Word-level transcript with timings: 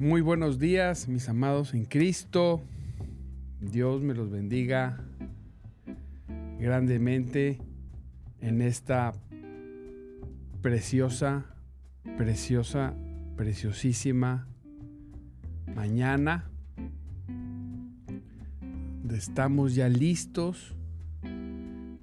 Muy 0.00 0.22
buenos 0.22 0.58
días, 0.58 1.08
mis 1.08 1.28
amados 1.28 1.74
en 1.74 1.84
Cristo. 1.84 2.62
Dios 3.60 4.02
me 4.02 4.14
los 4.14 4.30
bendiga 4.30 4.98
grandemente 6.58 7.58
en 8.40 8.62
esta 8.62 9.12
preciosa, 10.62 11.44
preciosa, 12.16 12.94
preciosísima 13.36 14.48
mañana. 15.74 16.50
Estamos 19.10 19.74
ya 19.74 19.88
listos, 19.88 20.74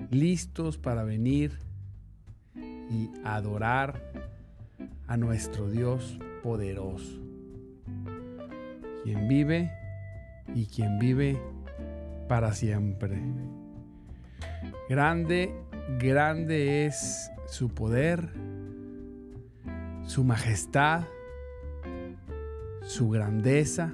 listos 0.09 0.77
para 0.77 1.03
venir 1.03 1.59
y 2.55 3.09
adorar 3.23 4.11
a 5.07 5.17
nuestro 5.17 5.69
Dios 5.69 6.17
poderoso 6.43 7.27
quien 9.07 9.29
vive 9.29 9.71
y 10.53 10.65
quien 10.65 10.99
vive 10.99 11.39
para 12.27 12.51
siempre. 12.51 13.21
Grande, 14.89 15.55
grande 15.97 16.85
es 16.85 17.31
su 17.47 17.69
poder, 17.69 18.27
su 20.05 20.25
majestad, 20.25 21.05
su 22.81 23.09
grandeza. 23.09 23.93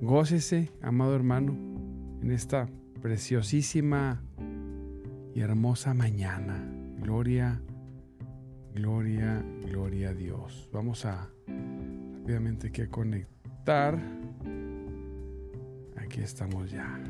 Gócese, 0.00 0.72
amado 0.82 1.14
hermano, 1.14 1.56
en 2.20 2.32
esta 2.32 2.68
preciosísima 3.06 4.20
y 5.32 5.40
hermosa 5.40 5.94
mañana. 5.94 6.60
Gloria, 6.98 7.62
gloria, 8.74 9.44
gloria 9.64 10.08
a 10.08 10.12
Dios. 10.12 10.68
Vamos 10.72 11.04
a 11.04 11.30
Obviamente 12.24 12.72
que 12.72 12.88
conectar. 12.88 13.96
Aquí 15.96 16.20
estamos 16.20 16.72
ya. 16.72 17.00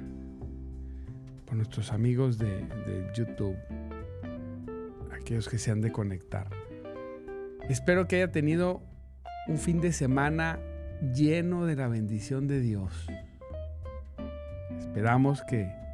Con 1.48 1.56
nuestros 1.56 1.90
amigos 1.90 2.36
de, 2.36 2.66
de 2.66 3.10
YouTube. 3.14 3.56
Aquellos 5.18 5.48
que 5.48 5.56
se 5.56 5.70
han 5.70 5.80
de 5.80 5.92
conectar. 5.92 6.50
Espero 7.70 8.06
que 8.06 8.16
haya 8.16 8.30
tenido 8.30 8.82
un 9.48 9.56
fin 9.56 9.80
de 9.80 9.94
semana 9.94 10.58
lleno 11.14 11.64
de 11.64 11.74
la 11.74 11.88
bendición 11.88 12.48
de 12.48 12.60
Dios. 12.60 13.06
Esperamos 14.78 15.42
que 15.42 15.85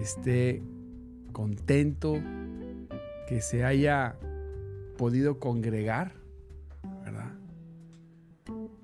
esté 0.00 0.62
contento, 1.32 2.20
que 3.28 3.40
se 3.40 3.64
haya 3.64 4.16
podido 4.96 5.38
congregar 5.38 6.24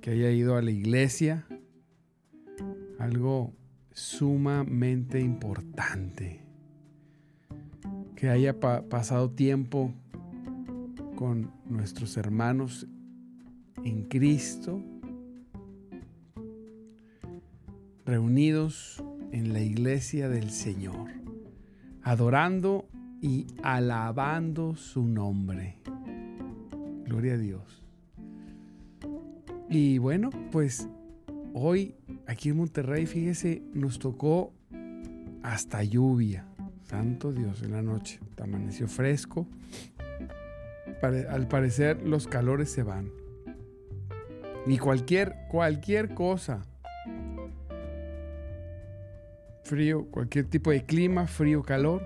que 0.00 0.10
haya 0.12 0.30
ido 0.30 0.56
a 0.56 0.62
la 0.62 0.70
iglesia, 0.70 1.46
algo 2.98 3.52
sumamente 3.92 5.20
importante, 5.20 6.42
que 8.16 8.28
haya 8.28 8.58
pasado 8.58 9.30
tiempo 9.30 9.92
con 11.16 11.52
nuestros 11.66 12.16
hermanos 12.16 12.86
en 13.84 14.04
Cristo, 14.04 14.82
reunidos 18.06 19.04
en 19.32 19.52
la 19.52 19.60
iglesia 19.60 20.28
del 20.28 20.50
Señor, 20.50 21.10
adorando 22.02 22.88
y 23.20 23.46
alabando 23.62 24.76
su 24.76 25.06
nombre. 25.06 25.76
Gloria 27.04 27.34
a 27.34 27.38
Dios. 27.38 27.82
Y 29.68 29.98
bueno, 29.98 30.30
pues 30.50 30.88
hoy 31.54 31.94
aquí 32.26 32.48
en 32.48 32.56
Monterrey, 32.56 33.06
fíjese, 33.06 33.62
nos 33.72 33.98
tocó 33.98 34.52
hasta 35.42 35.82
lluvia. 35.84 36.46
Santo 36.84 37.32
Dios, 37.32 37.62
en 37.62 37.72
la 37.72 37.82
noche. 37.82 38.18
Amaneció 38.42 38.88
fresco. 38.88 39.46
Al 41.02 41.46
parecer 41.46 42.02
los 42.02 42.26
calores 42.26 42.70
se 42.70 42.82
van. 42.82 43.10
Y 44.66 44.78
cualquier, 44.78 45.36
cualquier 45.50 46.14
cosa. 46.14 46.62
Frío, 49.70 50.06
cualquier 50.06 50.46
tipo 50.46 50.72
de 50.72 50.82
clima, 50.84 51.28
frío, 51.28 51.62
calor. 51.62 52.02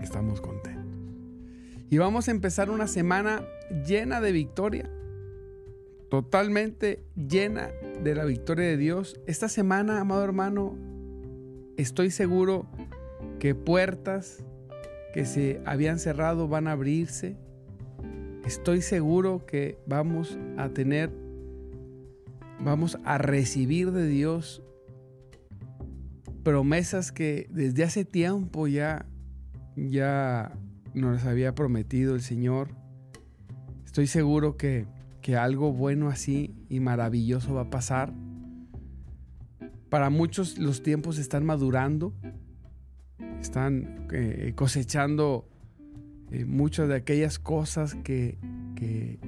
Estamos 0.00 0.40
contentos. 0.40 0.86
Y 1.90 1.98
vamos 1.98 2.28
a 2.28 2.30
empezar 2.30 2.70
una 2.70 2.86
semana 2.86 3.42
llena 3.84 4.20
de 4.20 4.30
victoria 4.30 4.88
totalmente 6.08 7.02
llena 7.16 7.70
de 8.04 8.14
la 8.14 8.24
victoria 8.24 8.66
de 8.66 8.76
Dios. 8.76 9.20
Esta 9.26 9.48
semana, 9.48 10.00
amado 10.00 10.22
hermano, 10.22 10.78
estoy 11.76 12.12
seguro 12.12 12.68
que 13.40 13.56
puertas 13.56 14.44
que 15.12 15.26
se 15.26 15.60
habían 15.66 15.98
cerrado 15.98 16.46
van 16.46 16.68
a 16.68 16.72
abrirse. 16.72 17.36
Estoy 18.44 18.80
seguro 18.80 19.44
que 19.44 19.76
vamos 19.88 20.38
a 20.56 20.68
tener, 20.68 21.10
vamos 22.60 22.96
a 23.04 23.18
recibir 23.18 23.90
de 23.90 24.06
Dios 24.06 24.62
promesas 26.46 27.10
que 27.10 27.48
desde 27.50 27.82
hace 27.82 28.04
tiempo 28.04 28.68
ya, 28.68 29.04
ya 29.74 30.56
nos 30.94 31.24
había 31.24 31.56
prometido 31.56 32.14
el 32.14 32.20
Señor. 32.20 32.68
Estoy 33.84 34.06
seguro 34.06 34.56
que, 34.56 34.86
que 35.22 35.34
algo 35.36 35.72
bueno 35.72 36.08
así 36.08 36.54
y 36.68 36.78
maravilloso 36.78 37.54
va 37.54 37.62
a 37.62 37.70
pasar. 37.70 38.14
Para 39.90 40.08
muchos 40.08 40.56
los 40.56 40.84
tiempos 40.84 41.18
están 41.18 41.44
madurando, 41.44 42.14
están 43.40 44.06
eh, 44.12 44.52
cosechando 44.54 45.48
eh, 46.30 46.44
muchas 46.44 46.86
de 46.88 46.94
aquellas 46.94 47.40
cosas 47.40 47.96
que, 47.96 48.38
que, 48.76 49.18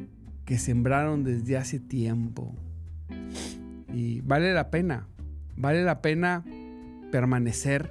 que 0.45 0.57
sembraron 0.57 1.25
desde 1.25 1.57
hace 1.57 1.81
tiempo. 1.81 2.55
Y 3.93 4.21
vale 4.21 4.55
la 4.55 4.71
pena, 4.71 5.09
vale 5.57 5.83
la 5.83 6.01
pena 6.01 6.45
permanecer. 7.11 7.91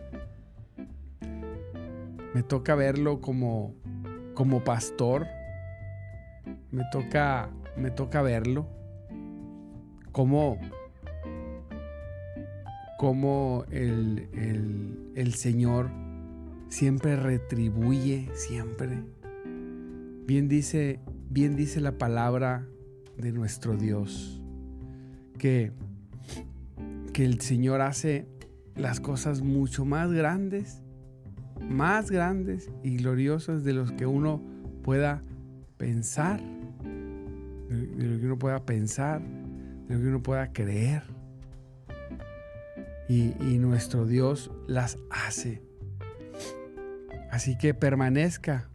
Me 2.33 2.43
toca 2.43 2.75
verlo 2.75 3.21
como, 3.21 3.73
como 4.33 4.63
pastor. 4.63 5.27
Me 6.71 6.83
toca, 6.91 7.49
me 7.75 7.91
toca 7.91 8.21
verlo. 8.21 8.67
Como, 10.11 10.59
como 12.97 13.65
el, 13.71 14.29
el, 14.33 15.11
el 15.15 15.33
Señor 15.33 15.89
siempre 16.69 17.15
retribuye, 17.15 18.29
siempre. 18.33 19.03
Bien 20.25 20.47
dice, 20.47 20.99
bien 21.29 21.55
dice 21.55 21.79
la 21.79 21.97
palabra 21.97 22.67
de 23.17 23.31
nuestro 23.31 23.77
Dios, 23.77 24.41
que, 25.37 25.71
que 27.13 27.25
el 27.25 27.41
Señor 27.41 27.81
hace 27.81 28.27
las 28.77 28.99
cosas 28.99 29.41
mucho 29.41 29.85
más 29.85 30.11
grandes, 30.11 30.81
más 31.61 32.11
grandes 32.11 32.69
y 32.83 32.97
gloriosas 32.97 33.63
de 33.63 33.73
los 33.73 33.91
que 33.91 34.05
uno 34.05 34.41
pueda 34.83 35.21
pensar, 35.77 36.39
de 37.69 38.07
lo 38.07 38.19
que 38.19 38.25
uno 38.25 38.37
pueda 38.37 38.65
pensar, 38.65 39.21
de 39.21 39.95
lo 39.95 40.01
que 40.01 40.07
uno 40.07 40.23
pueda 40.23 40.53
creer. 40.53 41.03
Y, 43.09 43.33
y 43.39 43.57
nuestro 43.57 44.05
Dios 44.05 44.51
las 44.67 44.97
hace. 45.09 45.61
Así 47.31 47.57
que 47.57 47.73
permanezca, 47.73 48.69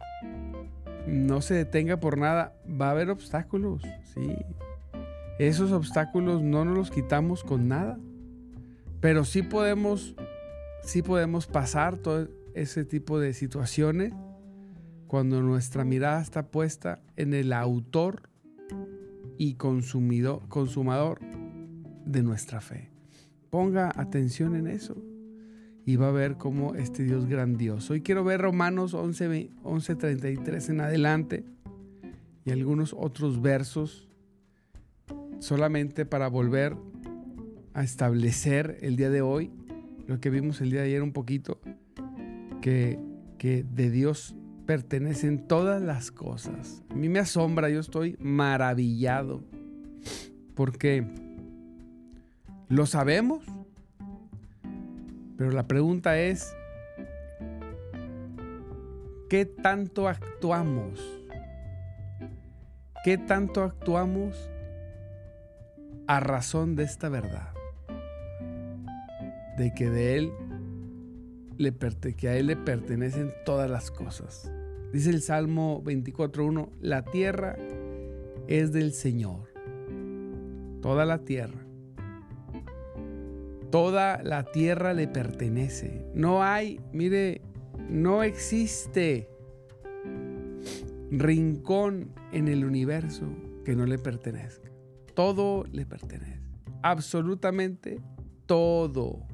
no 1.07 1.41
se 1.41 1.53
detenga 1.53 1.99
por 1.99 2.17
nada. 2.17 2.55
Va 2.69 2.87
a 2.87 2.91
haber 2.91 3.09
obstáculos, 3.09 3.83
sí. 4.13 4.35
Esos 5.39 5.71
obstáculos 5.71 6.41
no 6.41 6.65
nos 6.65 6.77
los 6.77 6.91
quitamos 6.91 7.43
con 7.43 7.67
nada. 7.67 7.99
Pero 9.03 9.25
sí 9.25 9.41
podemos, 9.41 10.15
sí 10.81 11.01
podemos 11.01 11.45
pasar 11.45 11.97
todo 11.97 12.29
ese 12.53 12.85
tipo 12.85 13.19
de 13.19 13.33
situaciones 13.33 14.13
cuando 15.07 15.41
nuestra 15.41 15.83
mirada 15.83 16.21
está 16.21 16.47
puesta 16.47 17.01
en 17.17 17.33
el 17.33 17.51
autor 17.51 18.29
y 19.37 19.55
consumido, 19.55 20.41
consumador 20.47 21.19
de 22.05 22.23
nuestra 22.23 22.61
fe. 22.61 22.91
Ponga 23.49 23.91
atención 23.93 24.55
en 24.55 24.67
eso 24.67 24.95
y 25.85 25.97
va 25.97 26.07
a 26.07 26.11
ver 26.11 26.37
cómo 26.37 26.73
este 26.75 27.03
Dios 27.03 27.25
grandioso. 27.25 27.91
Hoy 27.91 28.03
quiero 28.03 28.23
ver 28.23 28.39
Romanos 28.39 28.93
11, 28.93 29.49
11.33 29.65 30.69
en 30.69 30.79
adelante 30.79 31.43
y 32.45 32.51
algunos 32.51 32.95
otros 32.97 33.41
versos 33.41 34.07
solamente 35.39 36.05
para 36.05 36.29
volver 36.29 36.77
a 37.73 37.83
establecer 37.83 38.77
el 38.81 38.95
día 38.95 39.09
de 39.09 39.21
hoy, 39.21 39.51
lo 40.07 40.19
que 40.19 40.29
vimos 40.29 40.61
el 40.61 40.71
día 40.71 40.81
de 40.81 40.87
ayer 40.87 41.01
un 41.03 41.13
poquito, 41.13 41.59
que, 42.61 42.99
que 43.37 43.63
de 43.63 43.89
Dios 43.89 44.35
pertenecen 44.65 45.47
todas 45.47 45.81
las 45.81 46.11
cosas. 46.11 46.83
A 46.89 46.95
mí 46.95 47.09
me 47.09 47.19
asombra, 47.19 47.69
yo 47.69 47.79
estoy 47.79 48.15
maravillado, 48.19 49.43
porque 50.55 51.05
lo 52.69 52.85
sabemos, 52.85 53.43
pero 55.37 55.51
la 55.51 55.67
pregunta 55.67 56.19
es, 56.19 56.55
¿qué 59.29 59.45
tanto 59.45 60.07
actuamos? 60.07 60.99
¿Qué 63.03 63.17
tanto 63.17 63.63
actuamos 63.63 64.49
a 66.07 66.19
razón 66.21 66.75
de 66.75 66.83
esta 66.83 67.09
verdad? 67.09 67.52
De 69.57 69.73
que 69.73 69.89
de 69.89 70.17
él 70.17 70.31
le 71.57 71.73
que 72.15 72.29
a 72.29 72.35
él 72.35 72.47
le 72.47 72.55
pertenecen 72.55 73.31
todas 73.45 73.69
las 73.69 73.91
cosas. 73.91 74.51
Dice 74.91 75.09
el 75.09 75.21
Salmo 75.21 75.81
24:1, 75.83 76.69
la 76.81 77.03
tierra 77.03 77.55
es 78.47 78.71
del 78.71 78.93
Señor. 78.93 79.51
Toda 80.81 81.05
la 81.05 81.19
tierra. 81.19 81.59
Toda 83.71 84.21
la 84.21 84.43
tierra 84.43 84.93
le 84.93 85.07
pertenece. 85.07 86.05
No 86.13 86.43
hay, 86.43 86.79
mire, 86.91 87.41
no 87.89 88.21
existe 88.21 89.29
rincón 91.09 92.11
en 92.31 92.47
el 92.47 92.65
universo 92.65 93.25
que 93.65 93.75
no 93.75 93.85
le 93.85 93.97
pertenezca. 93.97 94.69
Todo 95.15 95.63
le 95.71 95.85
pertenece. 95.85 96.41
Absolutamente 96.81 97.99
todo. 98.45 99.25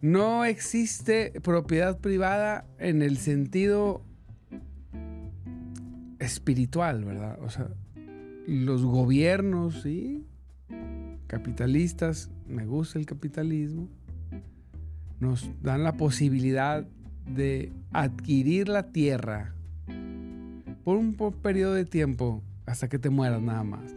No 0.00 0.44
existe 0.44 1.32
propiedad 1.42 1.98
privada 1.98 2.66
en 2.78 3.02
el 3.02 3.18
sentido 3.18 4.02
espiritual, 6.20 7.04
¿verdad? 7.04 7.38
O 7.42 7.50
sea, 7.50 7.68
los 8.46 8.84
gobiernos, 8.84 9.82
¿sí? 9.82 10.24
Capitalistas, 11.26 12.30
me 12.46 12.64
gusta 12.64 12.98
el 12.98 13.06
capitalismo, 13.06 13.88
nos 15.20 15.50
dan 15.62 15.82
la 15.82 15.96
posibilidad 15.96 16.86
de 17.26 17.72
adquirir 17.92 18.68
la 18.68 18.92
tierra 18.92 19.52
por 20.84 20.96
un 20.96 21.14
periodo 21.14 21.74
de 21.74 21.84
tiempo 21.84 22.42
hasta 22.66 22.88
que 22.88 22.98
te 22.98 23.10
mueras 23.10 23.42
nada 23.42 23.64
más. 23.64 23.92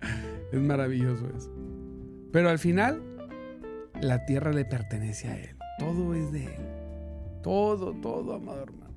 es 0.52 0.60
maravilloso 0.60 1.26
eso. 1.36 1.50
Pero 2.32 2.50
al 2.50 2.58
final 2.58 3.02
la 4.00 4.24
tierra 4.24 4.52
le 4.52 4.64
pertenece 4.64 5.28
a 5.28 5.36
Él. 5.38 5.56
Todo 5.78 6.14
es 6.14 6.32
de 6.32 6.44
Él. 6.46 6.62
Todo, 7.42 7.92
todo, 7.94 8.34
amado 8.34 8.62
hermano. 8.62 8.90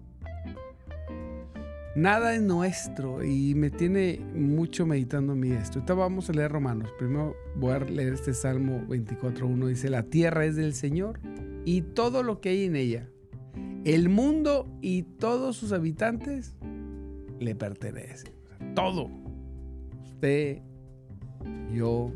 Nada 1.95 2.33
es 2.33 2.41
nuestro 2.41 3.23
y 3.23 3.53
me 3.53 3.69
tiene 3.69 4.19
mucho 4.33 4.85
meditando 4.87 5.33
a 5.33 5.35
mí 5.35 5.51
esto. 5.51 5.77
Ahorita 5.79 5.93
vamos 5.93 6.27
a 6.29 6.33
leer 6.33 6.51
Romanos. 6.51 6.89
Primero 6.97 7.35
voy 7.55 7.73
a 7.73 7.79
leer 7.79 8.13
este 8.13 8.33
Salmo 8.33 8.81
24.1. 8.87 9.67
Dice, 9.67 9.89
la 9.89 10.03
tierra 10.03 10.45
es 10.45 10.55
del 10.55 10.73
Señor 10.73 11.19
y 11.65 11.81
todo 11.81 12.23
lo 12.23 12.41
que 12.41 12.49
hay 12.49 12.63
en 12.63 12.75
ella. 12.75 13.07
El 13.85 14.09
mundo 14.09 14.67
y 14.81 15.03
todos 15.03 15.55
sus 15.55 15.71
habitantes 15.71 16.55
le 17.39 17.53
pertenecen. 17.53 18.31
todo. 18.73 19.09
Usted, 20.03 20.61
yo, 21.73 22.11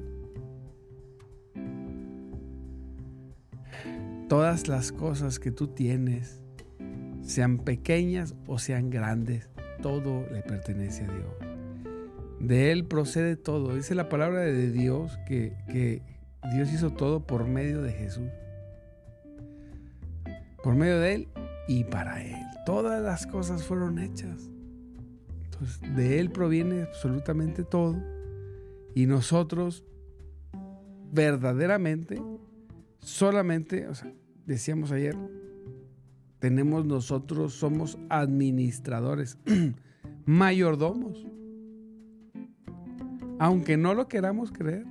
todas 4.28 4.68
las 4.68 4.92
cosas 4.92 5.40
que 5.40 5.52
tú 5.52 5.68
tienes, 5.68 6.42
sean 7.22 7.60
pequeñas 7.60 8.36
o 8.46 8.60
sean 8.60 8.90
grandes, 8.90 9.50
todo 9.82 10.26
le 10.32 10.42
pertenece 10.42 11.06
a 11.06 11.12
Dios. 11.12 11.34
De 12.40 12.72
Él 12.72 12.86
procede 12.86 13.36
todo. 13.36 13.76
Dice 13.76 13.96
la 13.96 14.10
palabra 14.10 14.42
de 14.42 14.72
Dios 14.72 15.18
que, 15.28 15.54
que 15.68 16.02
Dios 16.54 16.72
hizo 16.72 16.92
todo 16.92 17.26
por 17.26 17.48
medio 17.48 17.82
de 17.82 17.92
Jesús. 17.92 18.30
Por 20.64 20.76
medio 20.76 21.00
de 21.00 21.16
Él 21.16 21.28
y 21.68 21.84
para 21.86 22.24
Él. 22.24 22.36
Todas 22.66 23.02
las 23.02 23.26
cosas 23.28 23.64
fueron 23.64 23.98
hechas. 24.00 24.52
Entonces, 25.46 25.96
de 25.96 26.20
Él 26.20 26.32
proviene 26.32 26.84
absolutamente 26.84 27.64
todo. 27.64 27.96
Y 28.94 29.06
nosotros 29.06 29.84
verdaderamente 31.12 32.22
solamente, 33.00 33.88
o 33.88 33.96
sea, 33.96 34.12
decíamos 34.46 34.92
ayer, 34.92 35.16
tenemos 36.40 36.86
nosotros, 36.86 37.54
somos 37.54 37.98
administradores, 38.10 39.38
mayordomos. 40.26 41.26
Aunque 43.40 43.78
no 43.78 43.94
lo 43.94 44.08
queramos 44.08 44.52
creer. 44.52 44.86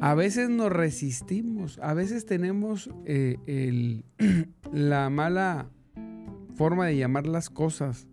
A 0.00 0.14
veces 0.14 0.48
nos 0.48 0.72
resistimos, 0.72 1.78
a 1.80 1.92
veces 1.94 2.24
tenemos 2.24 2.90
eh, 3.04 4.02
la 4.72 5.10
mala 5.10 5.68
forma 6.54 6.86
de 6.86 6.96
llamar 6.96 7.26
las 7.26 7.50
cosas. 7.50 8.06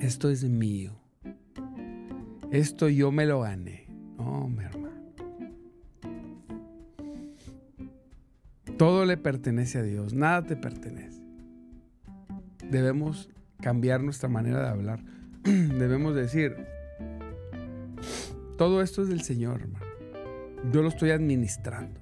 Esto 0.00 0.28
es 0.30 0.44
mío. 0.44 0.92
Esto 2.50 2.88
yo 2.88 3.10
me 3.10 3.24
lo 3.26 3.40
gané. 3.40 3.86
No, 4.18 4.48
mi 4.48 4.62
hermano. 4.62 4.83
Todo 8.78 9.04
le 9.04 9.16
pertenece 9.16 9.78
a 9.78 9.82
Dios, 9.82 10.14
nada 10.14 10.44
te 10.44 10.56
pertenece. 10.56 11.22
Debemos 12.70 13.30
cambiar 13.60 14.02
nuestra 14.02 14.28
manera 14.28 14.62
de 14.62 14.68
hablar. 14.68 15.00
Debemos 15.44 16.14
decir, 16.16 16.56
todo 18.58 18.82
esto 18.82 19.02
es 19.02 19.08
del 19.08 19.22
Señor, 19.22 19.60
hermano. 19.60 19.86
Yo 20.72 20.82
lo 20.82 20.88
estoy 20.88 21.10
administrando. 21.10 22.00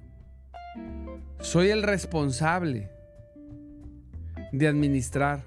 Soy 1.41 1.69
el 1.69 1.83
responsable 1.83 2.89
de 4.51 4.67
administrar 4.67 5.43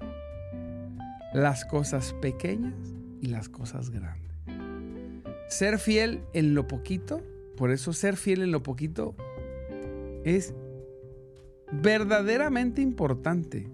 las 1.33 1.65
cosas 1.65 2.13
pequeñas 2.21 2.73
y 3.21 3.27
las 3.27 3.49
cosas 3.49 3.89
grandes. 3.89 4.31
Ser 5.49 5.79
fiel 5.79 6.21
en 6.33 6.53
lo 6.53 6.67
poquito, 6.67 7.21
por 7.57 7.71
eso 7.71 7.91
ser 7.91 8.15
fiel 8.15 8.43
en 8.43 8.51
lo 8.51 8.63
poquito 8.63 9.15
es 10.23 10.53
verdaderamente 11.71 12.81
importante 12.81 13.69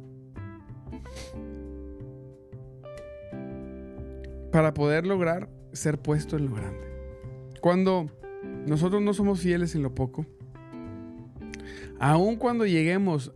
para 4.52 4.74
poder 4.74 5.06
lograr 5.06 5.50
ser 5.72 6.00
puesto 6.00 6.38
en 6.38 6.46
lo 6.46 6.56
grande. 6.56 6.86
Cuando 7.62 8.10
nosotros 8.68 9.02
no 9.02 9.14
somos 9.14 9.40
fieles 9.40 9.76
en 9.76 9.84
lo 9.84 9.96
poco, 9.96 10.26
aun 12.00 12.36
cuando 12.36 12.66
lleguemos 12.66 13.34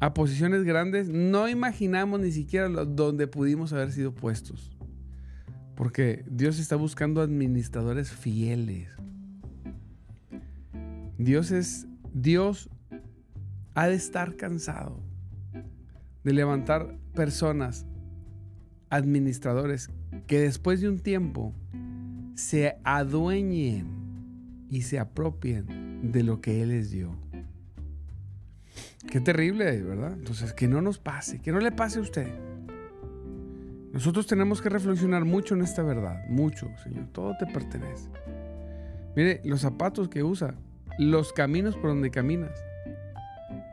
a 0.00 0.14
posiciones 0.14 0.64
grandes, 0.64 1.08
no 1.08 1.48
imaginamos 1.48 2.20
ni 2.20 2.32
siquiera 2.32 2.68
donde 2.68 3.26
pudimos 3.26 3.72
haber 3.72 3.92
sido 3.92 4.14
puestos. 4.14 4.76
Porque 5.76 6.24
Dios 6.28 6.58
está 6.58 6.76
buscando 6.76 7.20
administradores 7.20 8.10
fieles. 8.10 8.88
Dios 11.16 11.50
es 11.50 11.86
Dios 12.12 12.70
ha 13.74 13.88
de 13.88 13.94
estar 13.94 14.36
cansado 14.36 15.02
de 16.24 16.32
levantar 16.32 16.96
personas, 17.14 17.86
administradores, 18.90 19.90
que 20.26 20.40
después 20.40 20.80
de 20.80 20.88
un 20.88 20.98
tiempo 20.98 21.54
se 22.34 22.76
adueñen 22.84 24.66
y 24.68 24.82
se 24.82 24.98
apropien 24.98 26.12
de 26.12 26.22
lo 26.22 26.40
que 26.40 26.62
Él 26.62 26.70
les 26.70 26.90
dio. 26.90 27.16
Qué 29.10 29.20
terrible, 29.20 29.82
¿verdad? 29.82 30.12
Entonces, 30.12 30.52
que 30.52 30.68
no 30.68 30.82
nos 30.82 30.98
pase, 30.98 31.40
que 31.40 31.52
no 31.52 31.58
le 31.58 31.72
pase 31.72 31.98
a 31.98 32.02
usted. 32.02 32.28
Nosotros 33.92 34.26
tenemos 34.26 34.62
que 34.62 34.68
reflexionar 34.68 35.24
mucho 35.24 35.54
en 35.54 35.62
esta 35.62 35.82
verdad, 35.82 36.22
mucho, 36.28 36.70
Señor. 36.82 37.08
Todo 37.12 37.34
te 37.38 37.46
pertenece. 37.46 38.08
Mire, 39.16 39.40
los 39.44 39.62
zapatos 39.62 40.08
que 40.08 40.22
usa, 40.22 40.54
los 40.98 41.32
caminos 41.32 41.76
por 41.76 41.90
donde 41.90 42.10
caminas, 42.10 42.52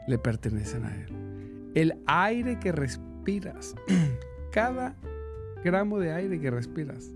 le 0.08 0.18
pertenecen 0.18 0.86
a 0.86 0.96
Él. 0.96 1.72
El 1.76 2.02
aire 2.08 2.60
que 2.60 2.72
respiras, 2.72 3.76
cada 4.52 4.96
gramo 5.64 6.00
de 6.00 6.12
aire 6.14 6.40
que 6.40 6.50
respiras. 6.50 7.12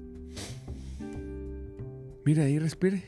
Mira 2.26 2.44
ahí, 2.44 2.60
respire. 2.60 3.04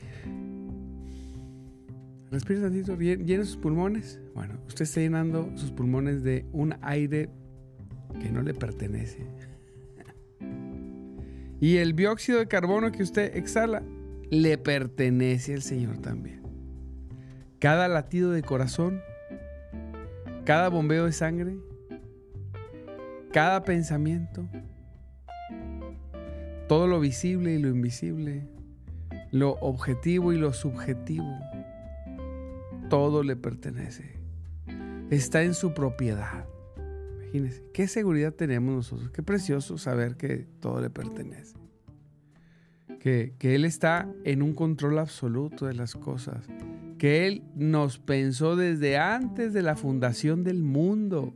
Respire 2.30 2.60
tantito, 2.60 2.96
llene 2.96 3.44
sus 3.44 3.56
pulmones. 3.56 4.20
Bueno, 4.34 4.54
usted 4.66 4.82
está 4.82 5.00
llenando 5.00 5.52
sus 5.56 5.70
pulmones 5.70 6.24
de 6.24 6.44
un 6.52 6.74
aire 6.82 7.28
que 8.20 8.30
no 8.30 8.42
le 8.42 8.54
pertenece. 8.54 9.26
Y 11.60 11.76
el 11.76 11.94
dióxido 11.94 12.40
de 12.40 12.48
carbono 12.48 12.92
que 12.92 13.02
usted 13.02 13.36
exhala 13.36 13.82
le 14.30 14.58
pertenece 14.58 15.54
al 15.54 15.62
Señor 15.62 15.98
también. 15.98 16.42
Cada 17.58 17.88
latido 17.88 18.32
de 18.32 18.42
corazón, 18.42 19.00
cada 20.44 20.68
bombeo 20.68 21.06
de 21.06 21.12
sangre, 21.12 21.56
cada 23.32 23.64
pensamiento, 23.64 24.46
todo 26.68 26.86
lo 26.86 27.00
visible 27.00 27.54
y 27.54 27.58
lo 27.58 27.68
invisible, 27.68 28.46
lo 29.30 29.52
objetivo 29.60 30.32
y 30.32 30.36
lo 30.36 30.52
subjetivo, 30.52 31.34
todo 32.90 33.22
le 33.22 33.36
pertenece. 33.36 34.18
Está 35.10 35.42
en 35.42 35.54
su 35.54 35.72
propiedad. 35.72 36.44
Imagínense, 37.22 37.64
qué 37.72 37.88
seguridad 37.88 38.32
tenemos 38.32 38.74
nosotros. 38.74 39.10
Qué 39.10 39.22
precioso 39.22 39.78
saber 39.78 40.16
que 40.16 40.46
todo 40.60 40.80
le 40.80 40.90
pertenece. 40.90 41.56
Que, 43.00 43.34
que 43.38 43.54
Él 43.54 43.64
está 43.64 44.08
en 44.24 44.42
un 44.42 44.54
control 44.54 44.98
absoluto 44.98 45.66
de 45.66 45.74
las 45.74 45.94
cosas. 45.94 46.46
Que 47.04 47.26
Él 47.26 47.42
nos 47.54 47.98
pensó 47.98 48.56
desde 48.56 48.96
antes 48.96 49.52
de 49.52 49.60
la 49.60 49.76
fundación 49.76 50.42
del 50.42 50.62
mundo. 50.62 51.34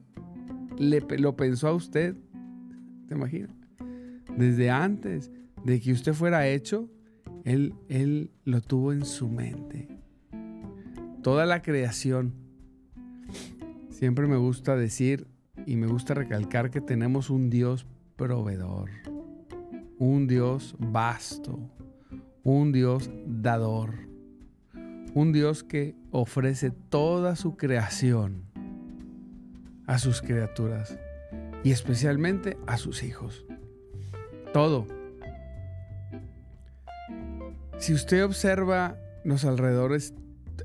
Le, 0.78 1.04
lo 1.18 1.36
pensó 1.36 1.68
a 1.68 1.74
usted. 1.74 2.16
¿Te 3.06 3.14
imaginas? 3.14 3.50
Desde 4.34 4.70
antes 4.70 5.30
de 5.66 5.78
que 5.78 5.92
usted 5.92 6.14
fuera 6.14 6.48
hecho, 6.48 6.88
él, 7.44 7.74
él 7.90 8.30
lo 8.44 8.62
tuvo 8.62 8.94
en 8.94 9.04
su 9.04 9.28
mente 9.28 9.88
toda 11.22 11.44
la 11.44 11.60
creación. 11.60 12.32
Siempre 13.90 14.26
me 14.26 14.38
gusta 14.38 14.74
decir 14.74 15.26
y 15.66 15.76
me 15.76 15.86
gusta 15.86 16.14
recalcar 16.14 16.70
que 16.70 16.80
tenemos 16.80 17.28
un 17.28 17.50
Dios 17.50 17.86
proveedor, 18.16 18.88
un 19.98 20.28
Dios 20.28 20.76
vasto, 20.78 21.60
un 22.42 22.72
Dios 22.72 23.10
dador, 23.26 24.07
un 25.14 25.32
Dios 25.32 25.64
que 25.64 25.94
ofrece 26.10 26.70
toda 26.70 27.36
su 27.36 27.56
creación 27.56 28.44
a 29.86 29.98
sus 29.98 30.20
criaturas 30.20 30.98
y 31.64 31.70
especialmente 31.70 32.56
a 32.66 32.76
sus 32.76 33.02
hijos. 33.02 33.46
Todo. 34.52 34.86
Si 37.78 37.94
usted 37.94 38.24
observa 38.24 38.96
los 39.24 39.44
alrededores 39.44 40.14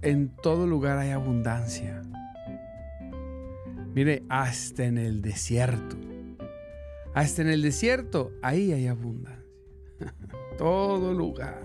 en 0.01 0.29
todo 0.29 0.67
lugar 0.67 0.97
hay 0.97 1.11
abundancia. 1.11 2.01
Mire, 3.93 4.23
hasta 4.27 4.85
en 4.85 4.97
el 4.97 5.21
desierto. 5.21 5.95
Hasta 7.13 7.43
en 7.43 7.49
el 7.49 7.61
desierto, 7.61 8.31
ahí 8.41 8.73
hay 8.73 8.87
abundancia. 8.87 9.43
todo 10.57 11.13
lugar. 11.13 11.61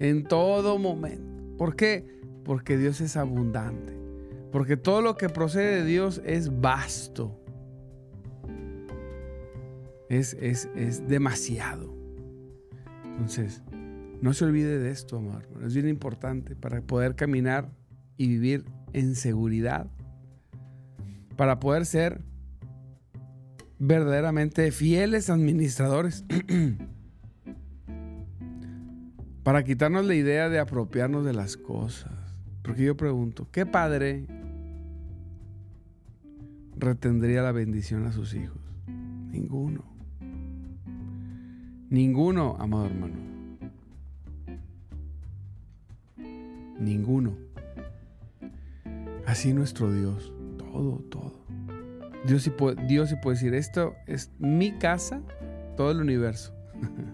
En 0.00 0.24
todo 0.24 0.78
momento. 0.78 1.35
¿Por 1.56 1.76
qué? 1.76 2.06
Porque 2.44 2.76
Dios 2.76 3.00
es 3.00 3.16
abundante. 3.16 3.96
Porque 4.52 4.76
todo 4.76 5.02
lo 5.02 5.16
que 5.16 5.28
procede 5.28 5.76
de 5.76 5.84
Dios 5.84 6.22
es 6.24 6.60
vasto. 6.60 7.38
Es, 10.08 10.36
es, 10.40 10.68
es 10.76 11.06
demasiado. 11.08 11.94
Entonces, 13.04 13.62
no 14.20 14.32
se 14.32 14.44
olvide 14.44 14.78
de 14.78 14.90
esto, 14.90 15.18
amor. 15.18 15.48
Es 15.64 15.74
bien 15.74 15.88
importante 15.88 16.56
para 16.56 16.80
poder 16.80 17.16
caminar 17.16 17.70
y 18.16 18.28
vivir 18.28 18.64
en 18.92 19.14
seguridad. 19.14 19.88
Para 21.36 21.60
poder 21.60 21.84
ser 21.86 22.22
verdaderamente 23.78 24.70
fieles 24.72 25.28
administradores. 25.30 26.24
para 29.46 29.62
quitarnos 29.62 30.04
la 30.04 30.16
idea 30.16 30.48
de 30.48 30.58
apropiarnos 30.58 31.24
de 31.24 31.32
las 31.32 31.56
cosas. 31.56 32.10
Porque 32.62 32.82
yo 32.82 32.96
pregunto, 32.96 33.46
¿qué 33.52 33.64
padre 33.64 34.26
retendría 36.76 37.42
la 37.42 37.52
bendición 37.52 38.06
a 38.06 38.12
sus 38.12 38.34
hijos? 38.34 38.58
Ninguno. 39.30 39.84
Ninguno, 41.90 42.56
amado 42.58 42.86
hermano. 42.86 43.14
Ninguno. 46.80 47.36
Así 49.26 49.52
nuestro 49.52 49.92
Dios. 49.92 50.32
Todo, 50.58 51.04
todo. 51.08 51.46
Dios 52.26 52.42
sí, 52.42 52.50
puede, 52.50 52.84
Dios 52.88 53.10
sí 53.10 53.14
puede 53.22 53.36
decir, 53.36 53.54
esto 53.54 53.94
es 54.08 54.32
mi 54.40 54.72
casa, 54.72 55.22
todo 55.76 55.92
el 55.92 56.00
universo. 56.00 56.52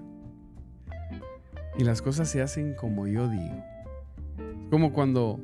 y 1.78 1.84
las 1.84 2.02
cosas 2.02 2.28
se 2.28 2.42
hacen 2.42 2.74
como 2.74 3.06
yo 3.06 3.28
digo. 3.28 3.64
Como 4.70 4.92
cuando 4.92 5.40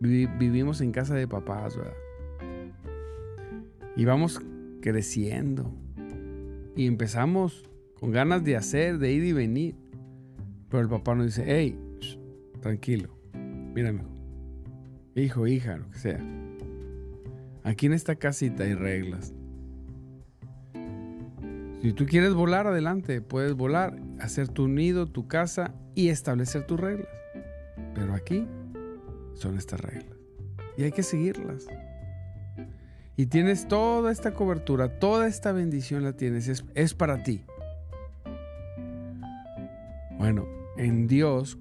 vivimos 0.00 0.80
en 0.80 0.92
casa 0.92 1.14
de 1.14 1.28
papás, 1.28 1.76
¿verdad? 1.76 1.94
Y 3.96 4.04
vamos 4.04 4.40
creciendo. 4.80 5.72
Y 6.76 6.86
empezamos 6.86 7.68
con 7.98 8.10
ganas 8.10 8.44
de 8.44 8.56
hacer, 8.56 8.98
de 8.98 9.12
ir 9.12 9.24
y 9.24 9.32
venir. 9.32 9.74
Pero 10.68 10.82
el 10.82 10.88
papá 10.88 11.14
nos 11.14 11.26
dice, 11.26 11.44
hey, 11.46 11.78
tranquilo. 12.60 13.10
Mírame, 13.74 14.02
hijo, 15.14 15.46
hija, 15.46 15.76
lo 15.76 15.90
que 15.90 15.98
sea. 15.98 16.20
Aquí 17.62 17.86
en 17.86 17.92
esta 17.92 18.16
casita 18.16 18.64
hay 18.64 18.74
reglas. 18.74 19.34
Si 21.82 21.92
tú 21.92 22.06
quieres 22.06 22.34
volar 22.34 22.66
adelante, 22.66 23.20
puedes 23.20 23.54
volar, 23.54 23.98
hacer 24.20 24.48
tu 24.48 24.68
nido, 24.68 25.06
tu 25.06 25.28
casa 25.28 25.74
y 25.94 26.08
establecer 26.08 26.66
tus 26.66 26.78
reglas. 26.78 27.08
Pero 27.94 28.14
aquí 28.14 28.46
son 29.34 29.56
estas 29.56 29.80
reglas. 29.80 30.16
y 30.76 30.84
hay 30.84 30.92
que 30.92 31.02
seguirlas. 31.02 31.66
Y 33.16 33.26
tienes 33.26 33.68
toda 33.68 34.12
esta 34.12 34.32
cobertura, 34.32 34.98
toda 34.98 35.26
esta 35.26 35.52
bendición 35.52 36.04
la 36.04 36.14
tienes, 36.14 36.48
es, 36.48 36.64
es 36.74 36.94
para 36.94 37.22
ti. 37.22 37.44
Bueno, 40.18 40.46
en 40.76 41.06
Dios, 41.06 41.58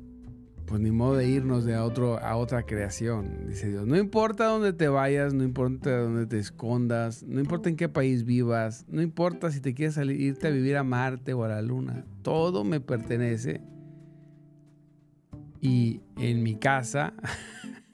pues 0.69 0.81
ni 0.81 0.91
modo 0.91 1.15
de 1.15 1.27
irnos 1.27 1.65
de 1.65 1.73
a, 1.73 1.83
otro, 1.83 2.19
a 2.19 2.35
otra 2.35 2.61
creación, 2.63 3.47
dice 3.47 3.69
Dios. 3.69 3.87
No 3.87 3.97
importa 3.97 4.45
dónde 4.45 4.71
te 4.71 4.87
vayas, 4.87 5.33
no 5.33 5.43
importa 5.43 5.97
dónde 5.97 6.27
te 6.27 6.37
escondas, 6.37 7.23
no 7.23 7.39
importa 7.39 7.69
en 7.69 7.75
qué 7.75 7.89
país 7.89 8.23
vivas, 8.23 8.85
no 8.87 9.01
importa 9.01 9.49
si 9.49 9.61
te 9.61 9.73
quieres 9.73 9.95
salir, 9.95 10.21
irte 10.21 10.45
a 10.45 10.51
vivir 10.51 10.77
a 10.77 10.83
Marte 10.83 11.33
o 11.33 11.43
a 11.43 11.47
la 11.47 11.63
Luna, 11.63 12.05
todo 12.21 12.63
me 12.63 12.79
pertenece. 12.79 13.61
Y 15.59 16.01
en 16.17 16.43
mi 16.43 16.53
casa, 16.53 17.13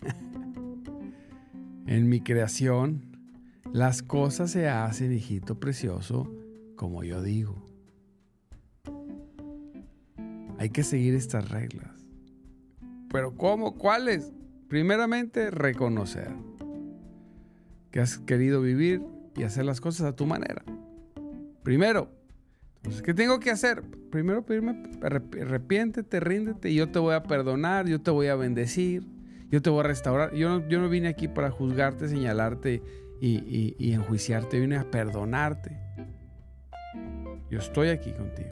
en 1.87 2.09
mi 2.09 2.19
creación, 2.19 3.17
las 3.71 4.03
cosas 4.03 4.51
se 4.51 4.67
hacen, 4.67 5.13
hijito 5.13 5.61
precioso, 5.61 6.29
como 6.75 7.05
yo 7.05 7.21
digo. 7.21 7.55
Hay 10.57 10.71
que 10.71 10.83
seguir 10.83 11.15
estas 11.15 11.49
reglas. 11.49 11.94
Pero 13.15 13.33
¿cómo? 13.37 13.75
¿Cuáles? 13.77 14.33
Primeramente, 14.67 15.49
reconocer 15.49 16.33
que 17.89 18.01
has 18.01 18.17
querido 18.17 18.59
vivir 18.59 19.01
y 19.37 19.43
hacer 19.43 19.63
las 19.63 19.79
cosas 19.79 20.05
a 20.05 20.17
tu 20.17 20.25
manera. 20.25 20.65
Primero. 21.63 22.11
Entonces, 22.75 23.01
¿qué 23.01 23.13
tengo 23.13 23.39
que 23.39 23.51
hacer? 23.51 23.83
Primero 24.11 24.45
pedirme, 24.45 24.83
arrepiéntete, 25.01 26.19
ríndete 26.19 26.71
y 26.71 26.75
yo 26.75 26.91
te 26.91 26.99
voy 26.99 27.15
a 27.15 27.23
perdonar, 27.23 27.87
yo 27.87 28.01
te 28.01 28.11
voy 28.11 28.27
a 28.27 28.35
bendecir, 28.35 29.07
yo 29.49 29.61
te 29.61 29.69
voy 29.69 29.79
a 29.79 29.83
restaurar. 29.83 30.33
Yo 30.33 30.49
no, 30.49 30.67
yo 30.67 30.81
no 30.81 30.89
vine 30.89 31.07
aquí 31.07 31.29
para 31.29 31.49
juzgarte, 31.51 32.09
señalarte 32.09 32.83
y, 33.21 33.75
y 33.79 33.93
enjuiciarte, 33.93 34.59
vine 34.59 34.75
a 34.75 34.91
perdonarte. 34.91 35.71
Yo 37.49 37.59
estoy 37.59 37.87
aquí 37.87 38.11
contigo. 38.11 38.49